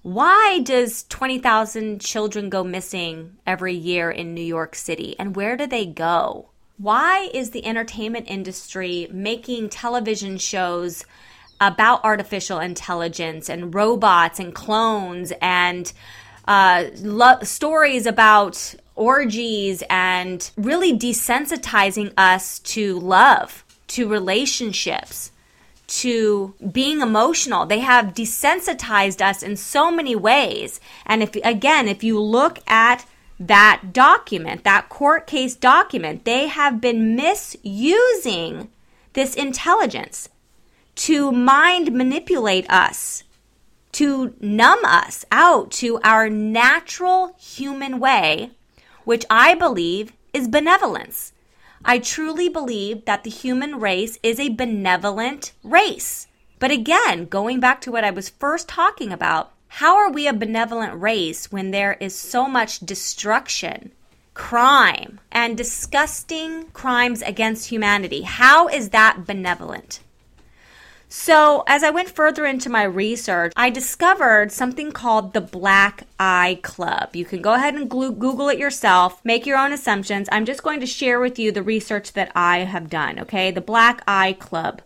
Why 0.02 0.60
does 0.64 1.04
20,000 1.06 2.00
children 2.00 2.50
go 2.50 2.64
missing 2.64 3.38
every 3.46 3.74
year 3.74 4.12
in 4.12 4.34
New 4.34 4.42
York 4.42 4.76
City 4.76 5.16
and 5.18 5.36
where 5.36 5.58
do 5.58 5.66
they 5.66 5.86
go? 5.86 6.50
Why 6.78 7.30
is 7.34 7.52
the 7.52 7.66
entertainment 7.66 8.26
industry 8.30 9.08
making 9.12 9.70
television 9.70 10.38
shows 10.38 11.06
about 11.62 12.04
artificial 12.04 12.60
intelligence 12.60 13.50
and 13.50 13.74
robots 13.74 14.40
and 14.40 14.54
clones 14.54 15.32
and 15.42 15.92
uh, 16.48 16.86
lo- 16.98 17.40
stories 17.44 18.06
about 18.06 18.76
orgies 18.96 19.84
and 19.90 20.50
really 20.58 20.98
desensitizing 20.98 22.12
us 22.18 22.60
to 22.60 23.00
love, 23.00 23.64
to 23.88 24.08
relationships, 24.10 25.32
to 25.88 26.54
being 26.72 27.02
emotional. 27.02 27.66
They 27.66 27.80
have 27.80 28.14
desensitized 28.14 29.22
us 29.22 29.42
in 29.44 29.56
so 29.56 29.92
many 29.92 30.16
ways. 30.16 30.80
And 31.06 31.24
if, 31.24 31.36
again, 31.38 31.88
if 31.88 32.04
you 32.04 32.20
look 32.20 32.60
at 32.68 33.06
that 33.40 33.92
document, 33.92 34.64
that 34.64 34.90
court 34.90 35.28
case 35.28 35.56
document, 35.56 36.26
they 36.26 36.48
have 36.48 36.80
been 36.80 37.16
misusing 37.16 38.70
this 39.14 39.36
intelligence 39.36 40.30
to 40.96 41.32
mind 41.32 41.92
manipulate 41.92 42.70
us, 42.70 43.24
to 43.92 44.34
numb 44.40 44.84
us 44.86 45.26
out 45.32 45.72
to 45.72 46.00
our 46.04 46.30
natural 46.30 47.36
human 47.40 48.00
way, 48.00 48.52
which 49.04 49.26
I 49.30 49.54
believe 49.54 50.14
is 50.34 50.48
benevolence. 50.48 51.34
I 51.84 52.00
truly 52.00 52.50
believe 52.50 53.06
that 53.06 53.24
the 53.24 53.30
human 53.30 53.80
race 53.80 54.18
is 54.24 54.40
a 54.40 54.50
benevolent 54.50 55.52
race. 55.64 56.28
But 56.58 56.72
again, 56.72 57.26
going 57.26 57.60
back 57.60 57.82
to 57.82 57.92
what 57.92 58.04
I 58.04 58.12
was 58.12 58.30
first 58.30 58.68
talking 58.68 59.12
about, 59.12 59.52
how 59.80 59.98
are 59.98 60.10
we 60.10 60.26
a 60.26 60.32
benevolent 60.32 61.02
race 61.02 61.52
when 61.52 61.72
there 61.72 61.98
is 62.00 62.16
so 62.16 62.48
much 62.48 62.80
destruction, 62.80 63.92
crime, 64.34 65.20
and 65.34 65.58
disgusting 65.58 66.68
crimes 66.68 67.22
against 67.22 67.68
humanity? 67.68 68.22
How 68.22 68.70
is 68.70 68.92
that 68.92 69.26
benevolent? 69.28 70.00
So, 71.10 71.66
as 71.68 71.84
I 71.84 71.90
went 71.90 72.08
further 72.08 72.46
into 72.46 72.70
my 72.70 72.84
research, 72.84 73.52
I 73.58 73.70
discovered 73.70 74.54
something 74.54 74.94
called 74.94 75.34
the 75.34 75.42
Black 75.42 76.08
Eye 76.18 76.60
Club. 76.64 77.14
You 77.14 77.26
can 77.26 77.42
go 77.42 77.56
ahead 77.56 77.76
and 77.76 77.90
Google 77.90 78.48
it 78.48 78.58
yourself, 78.58 79.20
make 79.26 79.46
your 79.46 79.58
own 79.58 79.74
assumptions. 79.74 80.30
I'm 80.32 80.46
just 80.46 80.64
going 80.64 80.80
to 80.80 80.86
share 80.86 81.20
with 81.20 81.38
you 81.38 81.52
the 81.52 81.62
research 81.62 82.14
that 82.14 82.32
I 82.34 82.60
have 82.60 82.90
done, 82.90 83.20
okay? 83.20 83.52
The 83.52 83.60
Black 83.60 84.02
Eye 84.08 84.38
Club. 84.40 84.82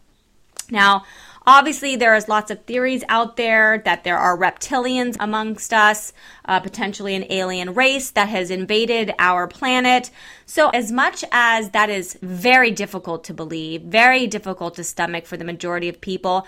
Now, 0.72 1.06
Obviously, 1.52 1.96
there 1.96 2.14
is 2.14 2.28
lots 2.28 2.52
of 2.52 2.64
theories 2.66 3.04
out 3.10 3.36
there 3.36 3.80
that 3.84 4.04
there 4.04 4.20
are 4.20 4.38
reptilians 4.38 5.18
amongst 5.20 5.74
us, 5.74 6.14
uh, 6.46 6.60
potentially 6.60 7.16
an 7.16 7.26
alien 7.32 7.74
race 7.74 8.12
that 8.12 8.30
has 8.30 8.52
invaded 8.52 9.16
our 9.18 9.48
planet. 9.48 10.12
So, 10.46 10.70
as 10.70 10.92
much 10.92 11.26
as 11.32 11.72
that 11.72 11.90
is 11.90 12.20
very 12.22 12.70
difficult 12.70 13.24
to 13.24 13.34
believe, 13.34 13.82
very 13.82 14.28
difficult 14.28 14.76
to 14.76 14.84
stomach 14.84 15.26
for 15.26 15.38
the 15.38 15.44
majority 15.44 15.90
of 15.90 16.00
people, 16.00 16.46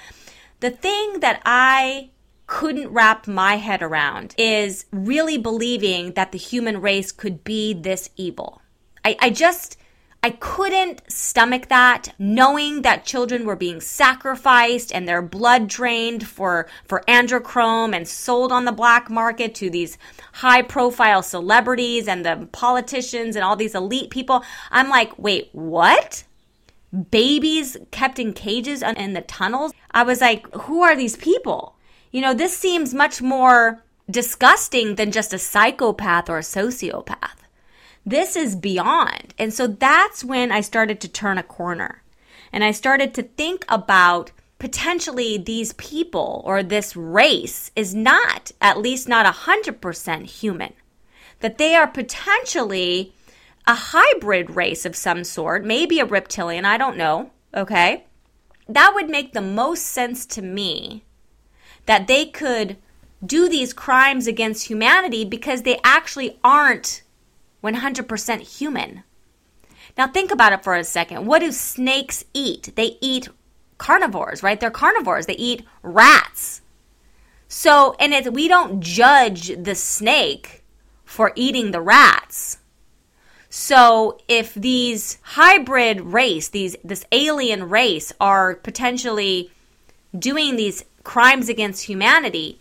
the 0.60 0.70
thing 0.70 1.22
that 1.22 1.41
I 1.46 2.12
couldn't 2.46 2.89
wrap 2.89 3.25
my 3.25 3.55
head 3.55 3.81
around 3.81 4.36
is 4.38 4.86
really 4.91 5.39
believing 5.39 6.13
that 6.13 6.31
the 6.31 6.38
human 6.38 6.79
race 6.79 7.12
could 7.12 7.43
be 7.43 7.74
this 7.74 8.12
evil. 8.17 8.62
I, 9.03 9.17
I 9.20 9.29
just 9.31 9.77
I 10.24 10.30
couldn't 10.30 11.01
stomach 11.12 11.68
that, 11.70 12.13
knowing 12.20 12.84
that 12.84 13.06
children 13.06 13.44
were 13.44 13.56
being 13.56 13.82
sacrificed 13.82 14.94
and 14.94 15.08
their 15.08 15.24
blood 15.24 15.68
drained 15.68 16.28
for, 16.28 16.68
for 16.86 17.04
adrenochrome 17.08 17.96
and 17.96 18.08
sold 18.08 18.51
on 18.51 18.66
the 18.66 18.72
black 18.72 19.10
market 19.10 19.56
to 19.56 19.72
these 19.72 19.98
high 20.34 20.62
profile 20.62 21.24
celebrities 21.24 22.08
and 22.08 22.24
the 22.24 22.48
politicians 22.51 23.36
and 23.36 23.44
all 23.44 23.56
these 23.56 23.74
elite 23.74 24.12
people. 24.12 24.44
I'm 24.70 24.90
like, 24.90 25.18
wait, 25.18 25.50
what? 25.54 26.24
Babies 27.10 27.78
kept 27.90 28.20
in 28.20 28.34
cages 28.34 28.84
in 28.84 29.13
the 29.13 29.22
tunnels? 29.22 29.74
I 29.90 30.04
was 30.04 30.22
like, 30.22 30.46
who 30.54 30.84
are 30.84 30.96
these 30.96 31.16
people? 31.16 31.75
You 32.12 32.22
know, 32.22 32.36
this 32.36 32.56
seems 32.56 32.94
much 32.94 33.24
more 33.24 33.84
disgusting 34.08 34.96
than 34.96 35.12
just 35.12 35.34
a 35.34 35.40
psychopath 35.40 36.30
or 36.30 36.38
a 36.38 36.42
sociopath. 36.42 37.40
This 38.05 38.36
is 38.36 38.55
beyond. 38.55 39.34
And 39.38 39.53
so 39.53 39.67
that's 39.67 40.24
when 40.24 40.51
I 40.51 40.62
started 40.62 41.00
to 41.01 41.08
turn 41.08 41.38
a 41.38 41.43
corner. 41.43 42.01
And 42.51 42.63
I 42.63 42.72
started 42.72 43.13
to 43.13 43.24
think 43.24 43.65
about 43.70 44.31
potentially 44.60 45.38
these 45.38 45.74
people 45.74 46.41
or 46.46 46.62
this 46.62 46.96
race 46.96 47.72
is 47.75 47.96
not, 47.96 48.51
at 48.62 48.77
least 48.77 49.08
not 49.08 49.25
100% 49.25 50.25
human. 50.25 50.74
That 51.39 51.58
they 51.58 51.75
are 51.75 51.88
potentially 51.88 53.13
a 53.67 53.75
hybrid 53.75 54.51
race 54.51 54.86
of 54.86 54.96
some 54.96 55.24
sort, 55.24 55.65
maybe 55.65 56.00
a 56.00 56.05
reptilian, 56.05 56.65
I 56.65 56.77
don't 56.77 56.98
know, 56.98 57.31
okay? 57.53 58.05
That 58.67 58.91
would 58.93 59.10
make 59.10 59.34
the 59.34 59.41
most 59.41 59.84
sense 59.88 60.25
to 60.27 60.41
me 60.41 61.03
that 61.86 62.08
they 62.08 62.25
could 62.25 62.77
do 63.25 63.48
these 63.50 63.74
crimes 63.74 64.27
against 64.27 64.67
humanity 64.67 65.25
because 65.25 65.62
they 65.62 65.79
actually 65.84 66.39
aren't 66.43 67.03
100% 67.63 68.58
human. 68.60 69.03
Now, 69.98 70.08
think 70.08 70.32
about 70.32 70.53
it 70.53 70.63
for 70.63 70.75
a 70.75 70.84
second. 70.84 71.25
What 71.25 71.39
do 71.39 71.51
snakes 71.51 72.24
eat? 72.34 72.74
They 72.75 72.98
eat 73.01 73.30
carnivores, 73.77 74.44
right? 74.44 74.60
They're 74.60 74.72
carnivores, 74.72 75.25
they 75.25 75.34
eat 75.34 75.65
rats. 75.82 76.62
So, 77.48 77.96
and 78.00 78.13
it's, 78.13 78.30
we 78.30 78.48
don't 78.48 78.80
judge 78.80 79.48
the 79.62 79.75
snake 79.75 80.63
for 81.03 81.34
eating 81.36 81.72
the 81.72 81.82
rats. 81.82 82.60
So, 83.50 84.18
if 84.30 84.53
these 84.53 85.18
hybrid 85.22 86.00
race, 86.00 86.48
these 86.48 86.77
this 86.86 87.03
alien 87.12 87.68
race 87.68 88.13
are 88.22 88.56
potentially 88.56 89.51
doing 90.18 90.56
these 90.56 90.86
crimes 91.03 91.50
against 91.50 91.84
humanity, 91.84 92.61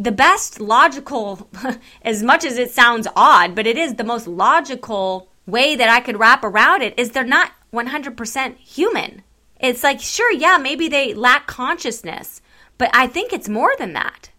the 0.00 0.12
best 0.12 0.60
logical, 0.60 1.48
as 2.02 2.22
much 2.22 2.44
as 2.44 2.56
it 2.56 2.70
sounds 2.70 3.06
odd, 3.14 3.54
but 3.54 3.66
it 3.66 3.76
is 3.76 3.94
the 3.94 4.04
most 4.04 4.26
logical 4.26 5.28
way 5.46 5.76
that 5.76 5.90
I 5.90 6.00
could 6.00 6.18
wrap 6.18 6.42
around 6.42 6.82
it 6.82 6.94
is 6.96 7.10
they're 7.10 7.24
not 7.24 7.52
100% 7.72 8.56
human. 8.56 9.22
It's 9.60 9.82
like, 9.82 10.00
sure, 10.00 10.32
yeah, 10.32 10.56
maybe 10.56 10.88
they 10.88 11.12
lack 11.12 11.46
consciousness, 11.46 12.40
but 12.78 12.90
I 12.94 13.06
think 13.06 13.32
it's 13.32 13.48
more 13.48 13.74
than 13.78 13.92
that. 13.92 14.30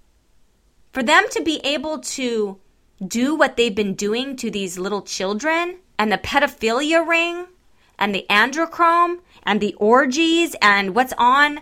For 0.93 1.03
them 1.03 1.25
to 1.31 1.43
be 1.43 1.61
able 1.63 1.99
to 1.99 2.59
do 3.05 3.35
what 3.35 3.55
they've 3.55 3.75
been 3.75 3.93
doing 3.93 4.35
to 4.37 4.49
these 4.49 4.79
little 4.79 5.03
children 5.03 5.77
and 5.97 6.11
the 6.11 6.17
pedophilia 6.17 7.07
ring 7.07 7.45
and 7.99 8.15
the 8.15 8.25
adrenochrome 8.29 9.19
and 9.43 9.61
the 9.61 9.75
orgies 9.75 10.55
and 10.61 10.95
what's 10.95 11.13
on 11.17 11.61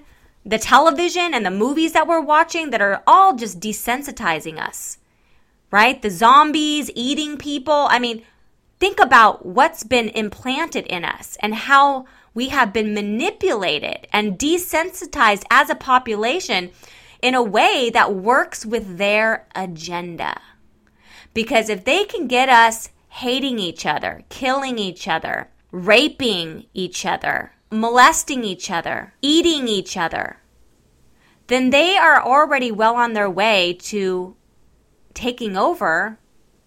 the 0.50 0.58
television 0.58 1.36
and 1.36 1.46
the 1.46 1.52
movies 1.52 1.94
that 1.94 2.08
we're 2.08 2.20
watching 2.20 2.72
that 2.72 2.82
are 2.82 3.04
all 3.06 3.36
just 3.36 3.60
desensitizing 3.60 4.60
us, 4.60 4.98
right? 5.70 6.02
The 6.02 6.10
zombies 6.10 6.90
eating 6.96 7.38
people. 7.38 7.86
I 7.92 8.00
mean, 8.00 8.24
think 8.80 9.00
about 9.00 9.46
what's 9.46 9.84
been 9.84 10.10
implanted 10.10 10.88
in 10.88 11.06
us 11.06 11.38
and 11.40 11.54
how 11.54 12.08
we 12.34 12.50
have 12.50 12.74
been 12.74 12.96
manipulated 12.96 14.08
and 14.12 14.40
desensitized 14.40 15.44
as 15.52 15.70
a 15.70 15.76
population 15.76 16.72
in 17.22 17.36
a 17.36 17.44
way 17.44 17.92
that 17.94 18.16
works 18.16 18.66
with 18.66 18.98
their 18.98 19.46
agenda. 19.54 20.42
Because 21.36 21.70
if 21.70 21.86
they 21.86 22.06
can 22.06 22.28
get 22.28 22.50
us 22.50 22.90
hating 23.10 23.60
each 23.60 23.86
other, 23.86 24.24
killing 24.30 24.80
each 24.80 25.08
other, 25.08 25.50
raping 25.72 26.66
each 26.74 27.06
other, 27.06 27.52
molesting 27.70 28.44
each 28.44 28.72
other, 28.72 29.14
eating 29.22 29.68
each 29.68 29.96
other, 29.96 30.39
then 31.50 31.72
they 31.72 31.98
are 31.98 32.22
already 32.22 32.72
well 32.72 32.96
on 32.96 33.14
their 33.14 33.30
way 33.30 33.74
to 33.74 34.36
taking 35.14 35.58
over 35.58 36.18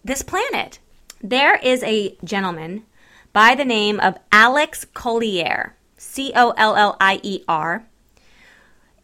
this 0.04 0.22
planet. 0.22 0.80
There 1.22 1.56
is 1.56 1.82
a 1.84 2.16
gentleman 2.24 2.84
by 3.32 3.54
the 3.54 3.64
name 3.64 4.00
of 4.00 4.18
Alex 4.32 4.84
Collier, 4.92 5.76
C 5.96 6.32
O 6.34 6.50
L 6.56 6.74
L 6.74 6.96
I 7.00 7.20
E 7.22 7.44
R. 7.48 7.86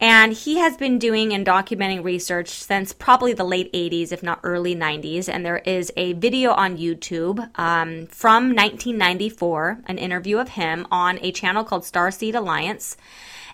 And 0.01 0.33
he 0.33 0.59
has 0.59 0.77
been 0.77 0.99
doing 0.99 1.33
and 1.33 1.45
documenting 1.45 2.05
research 2.05 2.51
since 2.51 2.93
probably 2.93 3.33
the 3.33 3.45
late 3.45 3.73
80s, 3.73 4.13
if 4.13 4.23
not 4.23 4.39
early 4.45 4.75
90s. 4.75 5.29
And 5.29 5.45
there 5.45 5.59
is 5.59 5.93
a 5.97 6.13
video 6.13 6.53
on 6.53 6.79
YouTube 6.79 7.41
um, 7.59 8.07
from 8.07 8.55
1994, 8.55 9.81
an 9.87 9.99
interview 9.99 10.39
of 10.39 10.51
him 10.51 10.87
on 10.93 11.19
a 11.21 11.33
channel 11.33 11.65
called 11.65 11.83
Starseed 11.83 12.37
Alliance. 12.37 12.97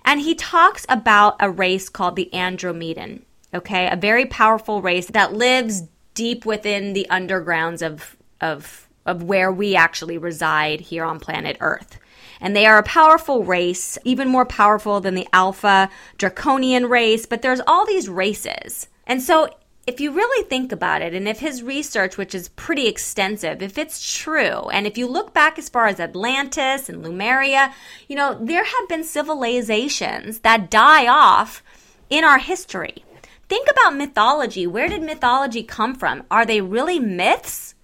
And 0.04 0.20
he 0.20 0.34
talks 0.34 0.84
about 0.88 1.36
a 1.40 1.50
race 1.50 1.88
called 1.88 2.16
the 2.16 2.28
Andromedan, 2.32 3.22
okay? 3.54 3.88
A 3.90 3.96
very 3.96 4.26
powerful 4.26 4.82
race 4.82 5.06
that 5.06 5.32
lives 5.32 5.84
deep 6.14 6.44
within 6.44 6.92
the 6.92 7.06
undergrounds 7.10 7.84
of, 7.84 8.16
of, 8.40 8.88
of 9.06 9.22
where 9.22 9.50
we 9.50 9.74
actually 9.74 10.18
reside 10.18 10.80
here 10.80 11.04
on 11.04 11.18
planet 11.20 11.56
Earth. 11.60 11.98
And 12.40 12.54
they 12.54 12.66
are 12.66 12.78
a 12.78 12.82
powerful 12.82 13.44
race, 13.44 13.96
even 14.04 14.28
more 14.28 14.44
powerful 14.44 15.00
than 15.00 15.14
the 15.14 15.28
Alpha 15.32 15.88
Draconian 16.18 16.86
race, 16.86 17.26
but 17.26 17.42
there's 17.42 17.60
all 17.66 17.86
these 17.86 18.08
races. 18.08 18.88
And 19.06 19.22
so 19.22 19.48
if 19.86 20.00
you 20.00 20.12
really 20.12 20.48
think 20.48 20.72
about 20.72 21.02
it, 21.02 21.14
and 21.14 21.28
if 21.28 21.40
his 21.40 21.62
research, 21.62 22.16
which 22.16 22.34
is 22.34 22.48
pretty 22.50 22.86
extensive, 22.86 23.60
if 23.62 23.76
it's 23.76 24.16
true, 24.16 24.68
and 24.70 24.86
if 24.86 24.96
you 24.96 25.06
look 25.06 25.34
back 25.34 25.58
as 25.58 25.68
far 25.68 25.86
as 25.86 26.00
Atlantis 26.00 26.88
and 26.88 27.02
Lemuria, 27.02 27.74
you 28.08 28.16
know, 28.16 28.38
there 28.40 28.64
have 28.64 28.88
been 28.88 29.04
civilizations 29.04 30.40
that 30.40 30.70
die 30.70 31.06
off 31.06 31.62
in 32.08 32.24
our 32.24 32.38
history. 32.38 33.04
Think 33.48 33.68
about 33.70 33.96
mythology. 33.96 34.66
Where 34.66 34.88
did 34.88 35.02
mythology 35.02 35.62
come 35.62 35.94
from? 35.94 36.24
Are 36.30 36.46
they 36.46 36.60
really 36.62 36.98
myths? 36.98 37.74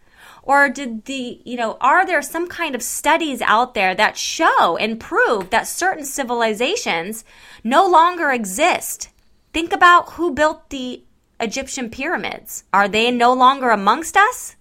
Or 0.43 0.71
did 0.71 1.05
the, 1.05 1.41
you 1.45 1.57
know, 1.57 1.77
are 1.83 2.07
there 2.07 2.23
some 2.23 2.49
kind 2.49 2.75
of 2.75 2.83
studies 2.83 3.43
out 3.43 3.75
there 3.75 3.95
that 3.95 4.17
show 4.17 4.79
and 4.79 4.99
prove 4.99 5.51
that 5.51 5.69
certain 5.69 6.05
civilizations 6.05 7.25
no 7.63 7.87
longer 7.87 8.31
exist? 8.31 9.11
Think 9.53 9.73
about 9.73 10.13
who 10.13 10.33
built 10.33 10.71
the 10.71 11.03
Egyptian 11.41 11.91
pyramids? 11.91 12.65
Are 12.73 12.89
they 12.89 13.11
no 13.11 13.33
longer 13.33 13.71
amongst 13.71 14.17
us? 14.17 14.57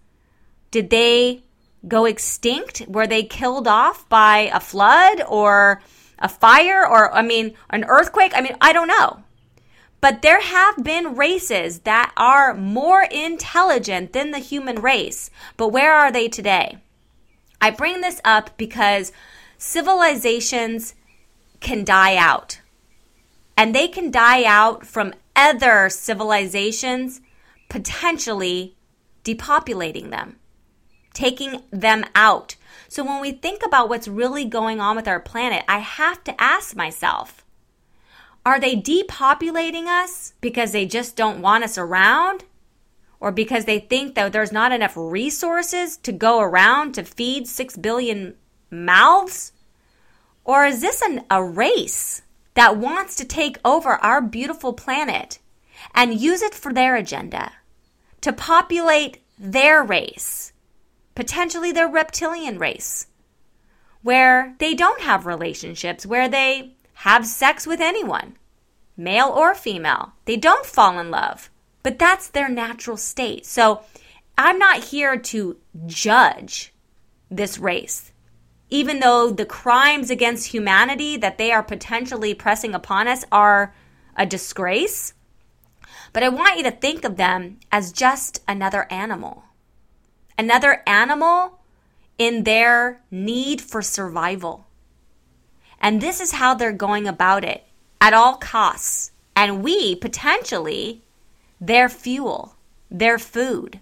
Did 0.71 0.89
they 0.89 1.43
go 1.87 2.05
extinct? 2.05 2.83
Were 2.87 3.07
they 3.07 3.23
killed 3.23 3.67
off 3.67 4.07
by 4.09 4.49
a 4.53 4.59
flood 4.59 5.21
or 5.27 5.81
a 6.19 6.29
fire 6.29 6.85
or, 6.87 7.13
I 7.13 7.21
mean, 7.21 7.55
an 7.69 7.85
earthquake? 7.85 8.33
I 8.35 8.41
mean, 8.41 8.55
I 8.61 8.73
don't 8.73 8.87
know. 8.87 9.23
But 10.01 10.21
there 10.21 10.41
have 10.41 10.83
been 10.83 11.15
races 11.15 11.79
that 11.79 12.13
are 12.15 12.53
more 12.53 13.03
intelligent 13.03 14.13
than 14.13 14.31
the 14.31 14.39
human 14.39 14.81
race. 14.81 15.29
But 15.57 15.69
where 15.69 15.93
are 15.93 16.11
they 16.11 16.29
today? 16.29 16.77
I 17.61 17.71
bring 17.71 17.99
this 17.99 18.21
up 18.23 18.51
because 18.57 19.11
civilizations 19.57 20.95
can 21.59 21.83
die 21.83 22.15
out. 22.15 22.61
And 23.57 23.75
they 23.75 23.89
can 23.89 24.09
die 24.09 24.45
out 24.45 24.85
from 24.85 25.13
other 25.39 25.89
civilizations, 25.89 27.21
potentially 27.69 28.75
depopulating 29.23 30.09
them, 30.09 30.37
taking 31.13 31.63
them 31.71 32.03
out. 32.13 32.57
So 32.89 33.05
when 33.05 33.21
we 33.21 33.31
think 33.31 33.65
about 33.65 33.87
what's 33.87 34.07
really 34.07 34.43
going 34.43 34.81
on 34.81 34.97
with 34.97 35.07
our 35.07 35.21
planet, 35.21 35.63
I 35.67 35.79
have 35.79 36.23
to 36.25 36.41
ask 36.41 36.75
myself, 36.75 37.45
are 38.45 38.59
they 38.59 38.75
depopulating 38.75 39.85
us 39.85 40.33
because 40.41 40.73
they 40.73 40.85
just 40.85 41.15
don't 41.15 41.41
want 41.41 41.63
us 41.63 41.77
around? 41.77 42.43
Or 43.21 43.31
because 43.31 43.65
they 43.65 43.79
think 43.79 44.15
that 44.15 44.33
there's 44.33 44.51
not 44.51 44.71
enough 44.71 44.93
resources 44.95 45.97
to 45.97 46.11
go 46.11 46.39
around 46.39 46.93
to 46.93 47.03
feed 47.03 47.47
6 47.47 47.77
billion 47.77 48.35
mouths? 48.71 49.51
Or 50.43 50.65
is 50.65 50.81
this 50.81 51.01
an, 51.01 51.25
a 51.29 51.43
race 51.43 52.23
that 52.59 52.75
wants 52.75 53.15
to 53.15 53.23
take 53.23 53.57
over 53.63 53.91
our 54.03 54.21
beautiful 54.21 54.73
planet 54.73 55.39
and 55.95 56.19
use 56.19 56.41
it 56.41 56.53
for 56.53 56.73
their 56.73 56.97
agenda 56.97 57.53
to 58.19 58.33
populate 58.33 59.23
their 59.37 59.81
race, 59.81 60.51
potentially 61.15 61.71
their 61.71 61.87
reptilian 61.87 62.59
race, 62.59 63.07
where 64.01 64.55
they 64.59 64.75
don't 64.75 64.99
have 64.99 65.25
relationships, 65.25 66.05
where 66.05 66.27
they 66.27 66.75
have 66.95 67.25
sex 67.25 67.65
with 67.65 67.79
anyone, 67.79 68.35
male 68.97 69.29
or 69.29 69.55
female. 69.55 70.11
They 70.25 70.35
don't 70.35 70.65
fall 70.65 70.99
in 70.99 71.09
love, 71.09 71.49
but 71.81 71.97
that's 71.97 72.27
their 72.27 72.49
natural 72.49 72.97
state. 72.97 73.45
So 73.45 73.85
I'm 74.37 74.59
not 74.59 74.83
here 74.83 75.15
to 75.17 75.55
judge 75.85 76.73
this 77.31 77.57
race. 77.57 78.08
Even 78.69 78.99
though 78.99 79.31
the 79.31 79.45
crimes 79.45 80.09
against 80.09 80.47
humanity 80.47 81.17
that 81.17 81.37
they 81.37 81.51
are 81.51 81.63
potentially 81.63 82.33
pressing 82.33 82.73
upon 82.73 83.07
us 83.07 83.25
are 83.31 83.73
a 84.15 84.25
disgrace. 84.25 85.13
But 86.13 86.23
I 86.23 86.29
want 86.29 86.57
you 86.57 86.63
to 86.63 86.71
think 86.71 87.03
of 87.03 87.17
them 87.17 87.59
as 87.71 87.91
just 87.91 88.41
another 88.47 88.87
animal. 88.91 89.43
Another 90.37 90.83
animal 90.87 91.59
in 92.17 92.43
their 92.43 93.01
need 93.09 93.61
for 93.61 93.81
survival. 93.81 94.67
And 95.79 96.01
this 96.01 96.19
is 96.19 96.33
how 96.33 96.53
they're 96.53 96.73
going 96.73 97.07
about 97.07 97.43
it 97.43 97.65
at 98.01 98.13
all 98.13 98.35
costs. 98.35 99.11
And 99.35 99.63
we 99.63 99.95
potentially, 99.95 101.03
their 101.61 101.87
fuel, 101.87 102.55
their 102.91 103.17
food, 103.17 103.79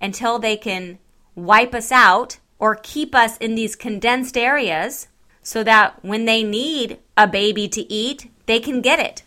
until 0.00 0.38
they 0.38 0.56
can 0.56 0.98
wipe 1.34 1.74
us 1.74 1.90
out 1.90 2.38
or 2.60 2.76
keep 2.76 3.14
us 3.14 3.36
in 3.38 3.56
these 3.56 3.74
condensed 3.74 4.36
areas 4.36 5.08
so 5.42 5.64
that 5.64 6.04
when 6.04 6.26
they 6.26 6.44
need 6.44 6.98
a 7.16 7.26
baby 7.26 7.66
to 7.66 7.90
eat, 7.92 8.30
they 8.46 8.60
can 8.60 8.80
get 8.80 9.00
it. 9.00 9.22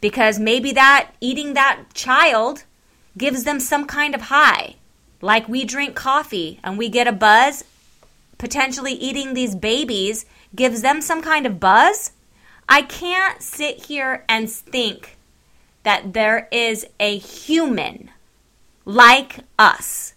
Because 0.00 0.38
maybe 0.38 0.70
that 0.72 1.10
eating 1.20 1.54
that 1.54 1.84
child 1.94 2.64
gives 3.16 3.44
them 3.44 3.58
some 3.58 3.86
kind 3.86 4.14
of 4.14 4.22
high. 4.22 4.76
Like 5.22 5.48
we 5.48 5.64
drink 5.64 5.96
coffee 5.96 6.60
and 6.62 6.76
we 6.76 6.90
get 6.90 7.08
a 7.08 7.12
buzz, 7.12 7.64
potentially 8.36 8.92
eating 8.92 9.32
these 9.32 9.56
babies 9.56 10.26
gives 10.54 10.82
them 10.82 11.00
some 11.00 11.22
kind 11.22 11.46
of 11.46 11.58
buzz. 11.58 12.12
I 12.68 12.82
can't 12.82 13.42
sit 13.42 13.86
here 13.86 14.24
and 14.28 14.50
think 14.50 15.16
that 15.82 16.12
there 16.12 16.48
is 16.52 16.86
a 17.00 17.16
human 17.16 18.10
like 18.84 19.38
us 19.58 20.14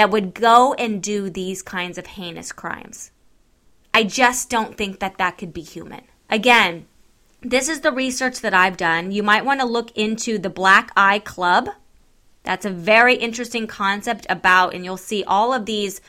that 0.00 0.10
would 0.10 0.32
go 0.32 0.72
and 0.78 1.02
do 1.02 1.28
these 1.28 1.60
kinds 1.60 1.98
of 1.98 2.06
heinous 2.06 2.52
crimes. 2.52 3.10
I 3.92 4.04
just 4.04 4.48
don't 4.48 4.74
think 4.74 4.98
that 4.98 5.18
that 5.18 5.36
could 5.36 5.52
be 5.52 5.60
human. 5.60 6.04
Again, 6.30 6.86
this 7.42 7.68
is 7.68 7.82
the 7.82 7.92
research 7.92 8.40
that 8.40 8.54
I've 8.54 8.78
done. 8.78 9.12
You 9.12 9.22
might 9.22 9.44
want 9.44 9.60
to 9.60 9.66
look 9.66 9.94
into 9.94 10.38
the 10.38 10.48
Black 10.48 10.90
Eye 10.96 11.18
Club. 11.18 11.68
That's 12.44 12.64
a 12.64 12.70
very 12.70 13.16
interesting 13.16 13.66
concept 13.66 14.24
about, 14.30 14.72
and 14.72 14.86
you'll 14.86 14.96
see 14.96 15.22
all 15.24 15.52
of 15.52 15.66
these 15.66 16.00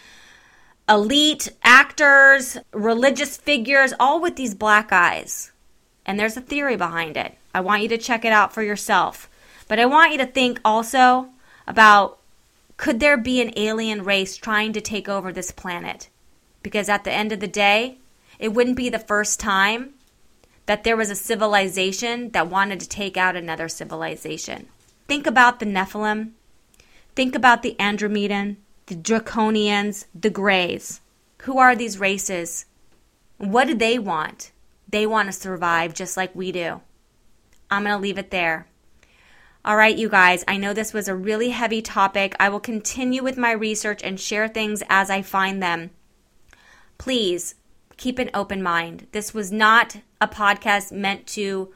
elite 0.88 1.52
actors, 1.62 2.58
religious 2.72 3.36
figures, 3.36 3.94
all 4.00 4.22
with 4.22 4.38
these 4.38 4.56
black 4.56 4.94
eyes. 4.94 5.52
And 6.06 6.18
there's 6.18 6.38
a 6.38 6.42
theory 6.42 6.78
behind 6.78 7.18
it. 7.18 7.38
I 7.54 7.60
want 7.60 7.82
you 7.82 7.90
to 7.90 7.98
check 7.98 8.24
it 8.24 8.32
out 8.32 8.54
for 8.54 8.64
yourself. 8.64 9.30
But 9.68 9.80
I 9.80 9.86
want 9.86 10.14
you 10.14 10.18
to 10.20 10.26
think 10.26 10.62
also 10.64 11.28
about 11.68 12.21
could 12.82 13.00
there 13.00 13.16
be 13.16 13.40
an 13.40 13.54
alien 13.58 14.04
race 14.04 14.36
trying 14.36 14.74
to 14.74 14.82
take 14.82 15.08
over 15.08 15.32
this 15.32 15.52
planet? 15.52 16.10
Because 16.64 16.90
at 16.90 17.04
the 17.04 17.12
end 17.12 17.32
of 17.32 17.40
the 17.40 17.48
day, 17.48 18.00
it 18.40 18.54
wouldn't 18.54 18.76
be 18.76 18.90
the 18.90 18.98
first 18.98 19.40
time 19.40 19.94
that 20.66 20.84
there 20.84 20.98
was 20.98 21.12
a 21.12 21.16
civilization 21.16 22.32
that 22.32 22.50
wanted 22.50 22.80
to 22.80 22.90
take 22.90 23.18
out 23.18 23.36
another 23.36 23.70
civilization. 23.70 24.68
Think 25.08 25.28
about 25.28 25.60
the 25.60 25.68
Nephilim. 25.68 26.32
Think 27.14 27.36
about 27.36 27.62
the 27.62 27.76
Andromedan, 27.80 28.56
the 28.88 28.96
Draconians, 28.96 30.06
the 30.20 30.32
Greys. 30.32 31.02
Who 31.44 31.60
are 31.60 31.76
these 31.76 32.00
races? 32.00 32.66
What 33.38 33.68
do 33.68 33.76
they 33.76 34.00
want? 34.00 34.52
They 34.90 35.06
want 35.06 35.28
to 35.28 35.34
survive 35.34 35.94
just 35.94 36.18
like 36.18 36.34
we 36.34 36.52
do. 36.52 36.82
I'm 37.70 37.84
going 37.84 37.96
to 37.96 38.02
leave 38.02 38.18
it 38.18 38.32
there. 38.32 38.66
All 39.64 39.78
right, 39.78 39.96
you 39.96 40.10
guys, 40.10 40.44
I 40.48 40.58
know 40.58 40.74
this 40.74 40.92
was 40.92 41.08
a 41.08 41.16
really 41.16 41.50
heavy 41.50 41.84
topic. 41.84 42.36
I 42.40 42.50
will 42.50 42.60
continue 42.60 43.22
with 43.22 43.38
my 43.38 43.52
research 43.52 44.02
and 44.04 44.20
share 44.20 44.48
things 44.48 44.82
as 44.90 45.12
I 45.12 45.22
find 45.22 45.62
them. 45.62 45.92
Please 46.98 47.54
keep 47.96 48.18
an 48.18 48.32
open 48.34 48.64
mind. 48.64 49.06
This 49.12 49.36
was 49.36 49.52
not 49.52 49.98
a 50.20 50.28
podcast 50.28 50.92
meant 50.92 51.28
to 51.28 51.72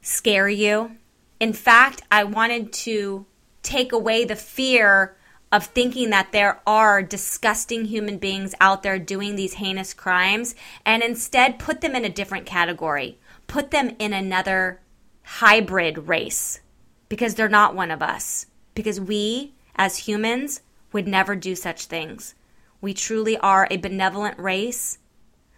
scare 0.00 0.48
you. 0.48 0.92
In 1.40 1.52
fact, 1.52 2.02
I 2.12 2.22
wanted 2.22 2.72
to 2.74 3.26
take 3.64 3.90
away 3.90 4.24
the 4.24 4.36
fear 4.36 5.16
of 5.50 5.66
thinking 5.66 6.10
that 6.10 6.30
there 6.30 6.60
are 6.64 7.02
disgusting 7.02 7.86
human 7.86 8.18
beings 8.18 8.54
out 8.60 8.84
there 8.84 9.00
doing 9.00 9.34
these 9.34 9.54
heinous 9.54 9.94
crimes 9.94 10.54
and 10.86 11.02
instead 11.02 11.58
put 11.58 11.80
them 11.80 11.96
in 11.96 12.04
a 12.04 12.08
different 12.08 12.46
category. 12.46 13.18
Put 13.48 13.72
them 13.72 13.96
in 13.98 14.12
another 14.12 14.80
hybrid 15.24 16.06
race 16.06 16.60
because 17.10 17.34
they're 17.34 17.48
not 17.50 17.74
one 17.74 17.90
of 17.90 18.00
us. 18.00 18.46
Because 18.74 18.98
we, 18.98 19.52
as 19.76 19.98
humans, 20.08 20.62
would 20.92 21.06
never 21.06 21.36
do 21.36 21.54
such 21.54 21.84
things. 21.84 22.34
We 22.80 22.94
truly 22.94 23.36
are 23.38 23.68
a 23.70 23.76
benevolent 23.76 24.38
race 24.38 24.96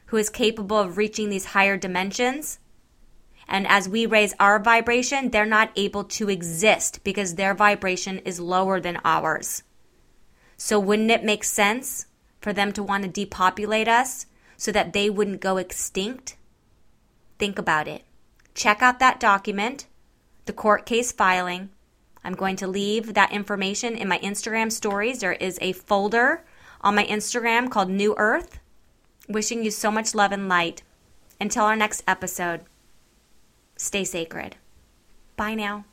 who 0.06 0.16
is 0.16 0.28
capable 0.28 0.78
of 0.78 0.96
reaching 0.96 1.30
these 1.30 1.46
higher 1.46 1.76
dimensions. 1.76 2.58
And 3.46 3.66
as 3.68 3.88
we 3.88 4.06
raise 4.06 4.34
our 4.40 4.58
vibration, 4.58 5.30
they're 5.30 5.46
not 5.46 5.70
able 5.76 6.04
to 6.04 6.28
exist 6.28 7.04
because 7.04 7.34
their 7.34 7.54
vibration 7.54 8.18
is 8.20 8.40
lower 8.40 8.80
than 8.80 8.98
ours. 9.04 9.62
So, 10.56 10.78
wouldn't 10.80 11.10
it 11.10 11.24
make 11.24 11.44
sense 11.44 12.06
for 12.40 12.52
them 12.52 12.72
to 12.72 12.82
want 12.82 13.04
to 13.04 13.08
depopulate 13.08 13.88
us 13.88 14.26
so 14.56 14.72
that 14.72 14.92
they 14.92 15.10
wouldn't 15.10 15.40
go 15.40 15.56
extinct? 15.56 16.36
Think 17.38 17.58
about 17.58 17.88
it. 17.88 18.04
Check 18.54 18.80
out 18.80 19.00
that 19.00 19.18
document 19.18 19.86
the 20.46 20.52
court 20.52 20.86
case 20.86 21.12
filing. 21.12 21.70
I'm 22.24 22.34
going 22.34 22.56
to 22.56 22.66
leave 22.66 23.14
that 23.14 23.32
information 23.32 23.96
in 23.96 24.08
my 24.08 24.18
Instagram 24.18 24.70
stories. 24.70 25.20
There 25.20 25.32
is 25.32 25.58
a 25.60 25.72
folder 25.72 26.44
on 26.80 26.94
my 26.94 27.04
Instagram 27.04 27.70
called 27.70 27.90
New 27.90 28.14
Earth. 28.16 28.58
Wishing 29.28 29.64
you 29.64 29.70
so 29.70 29.90
much 29.90 30.14
love 30.14 30.32
and 30.32 30.48
light. 30.48 30.82
Until 31.40 31.64
our 31.64 31.76
next 31.76 32.04
episode, 32.06 32.62
stay 33.76 34.04
sacred. 34.04 34.56
Bye 35.36 35.54
now. 35.54 35.84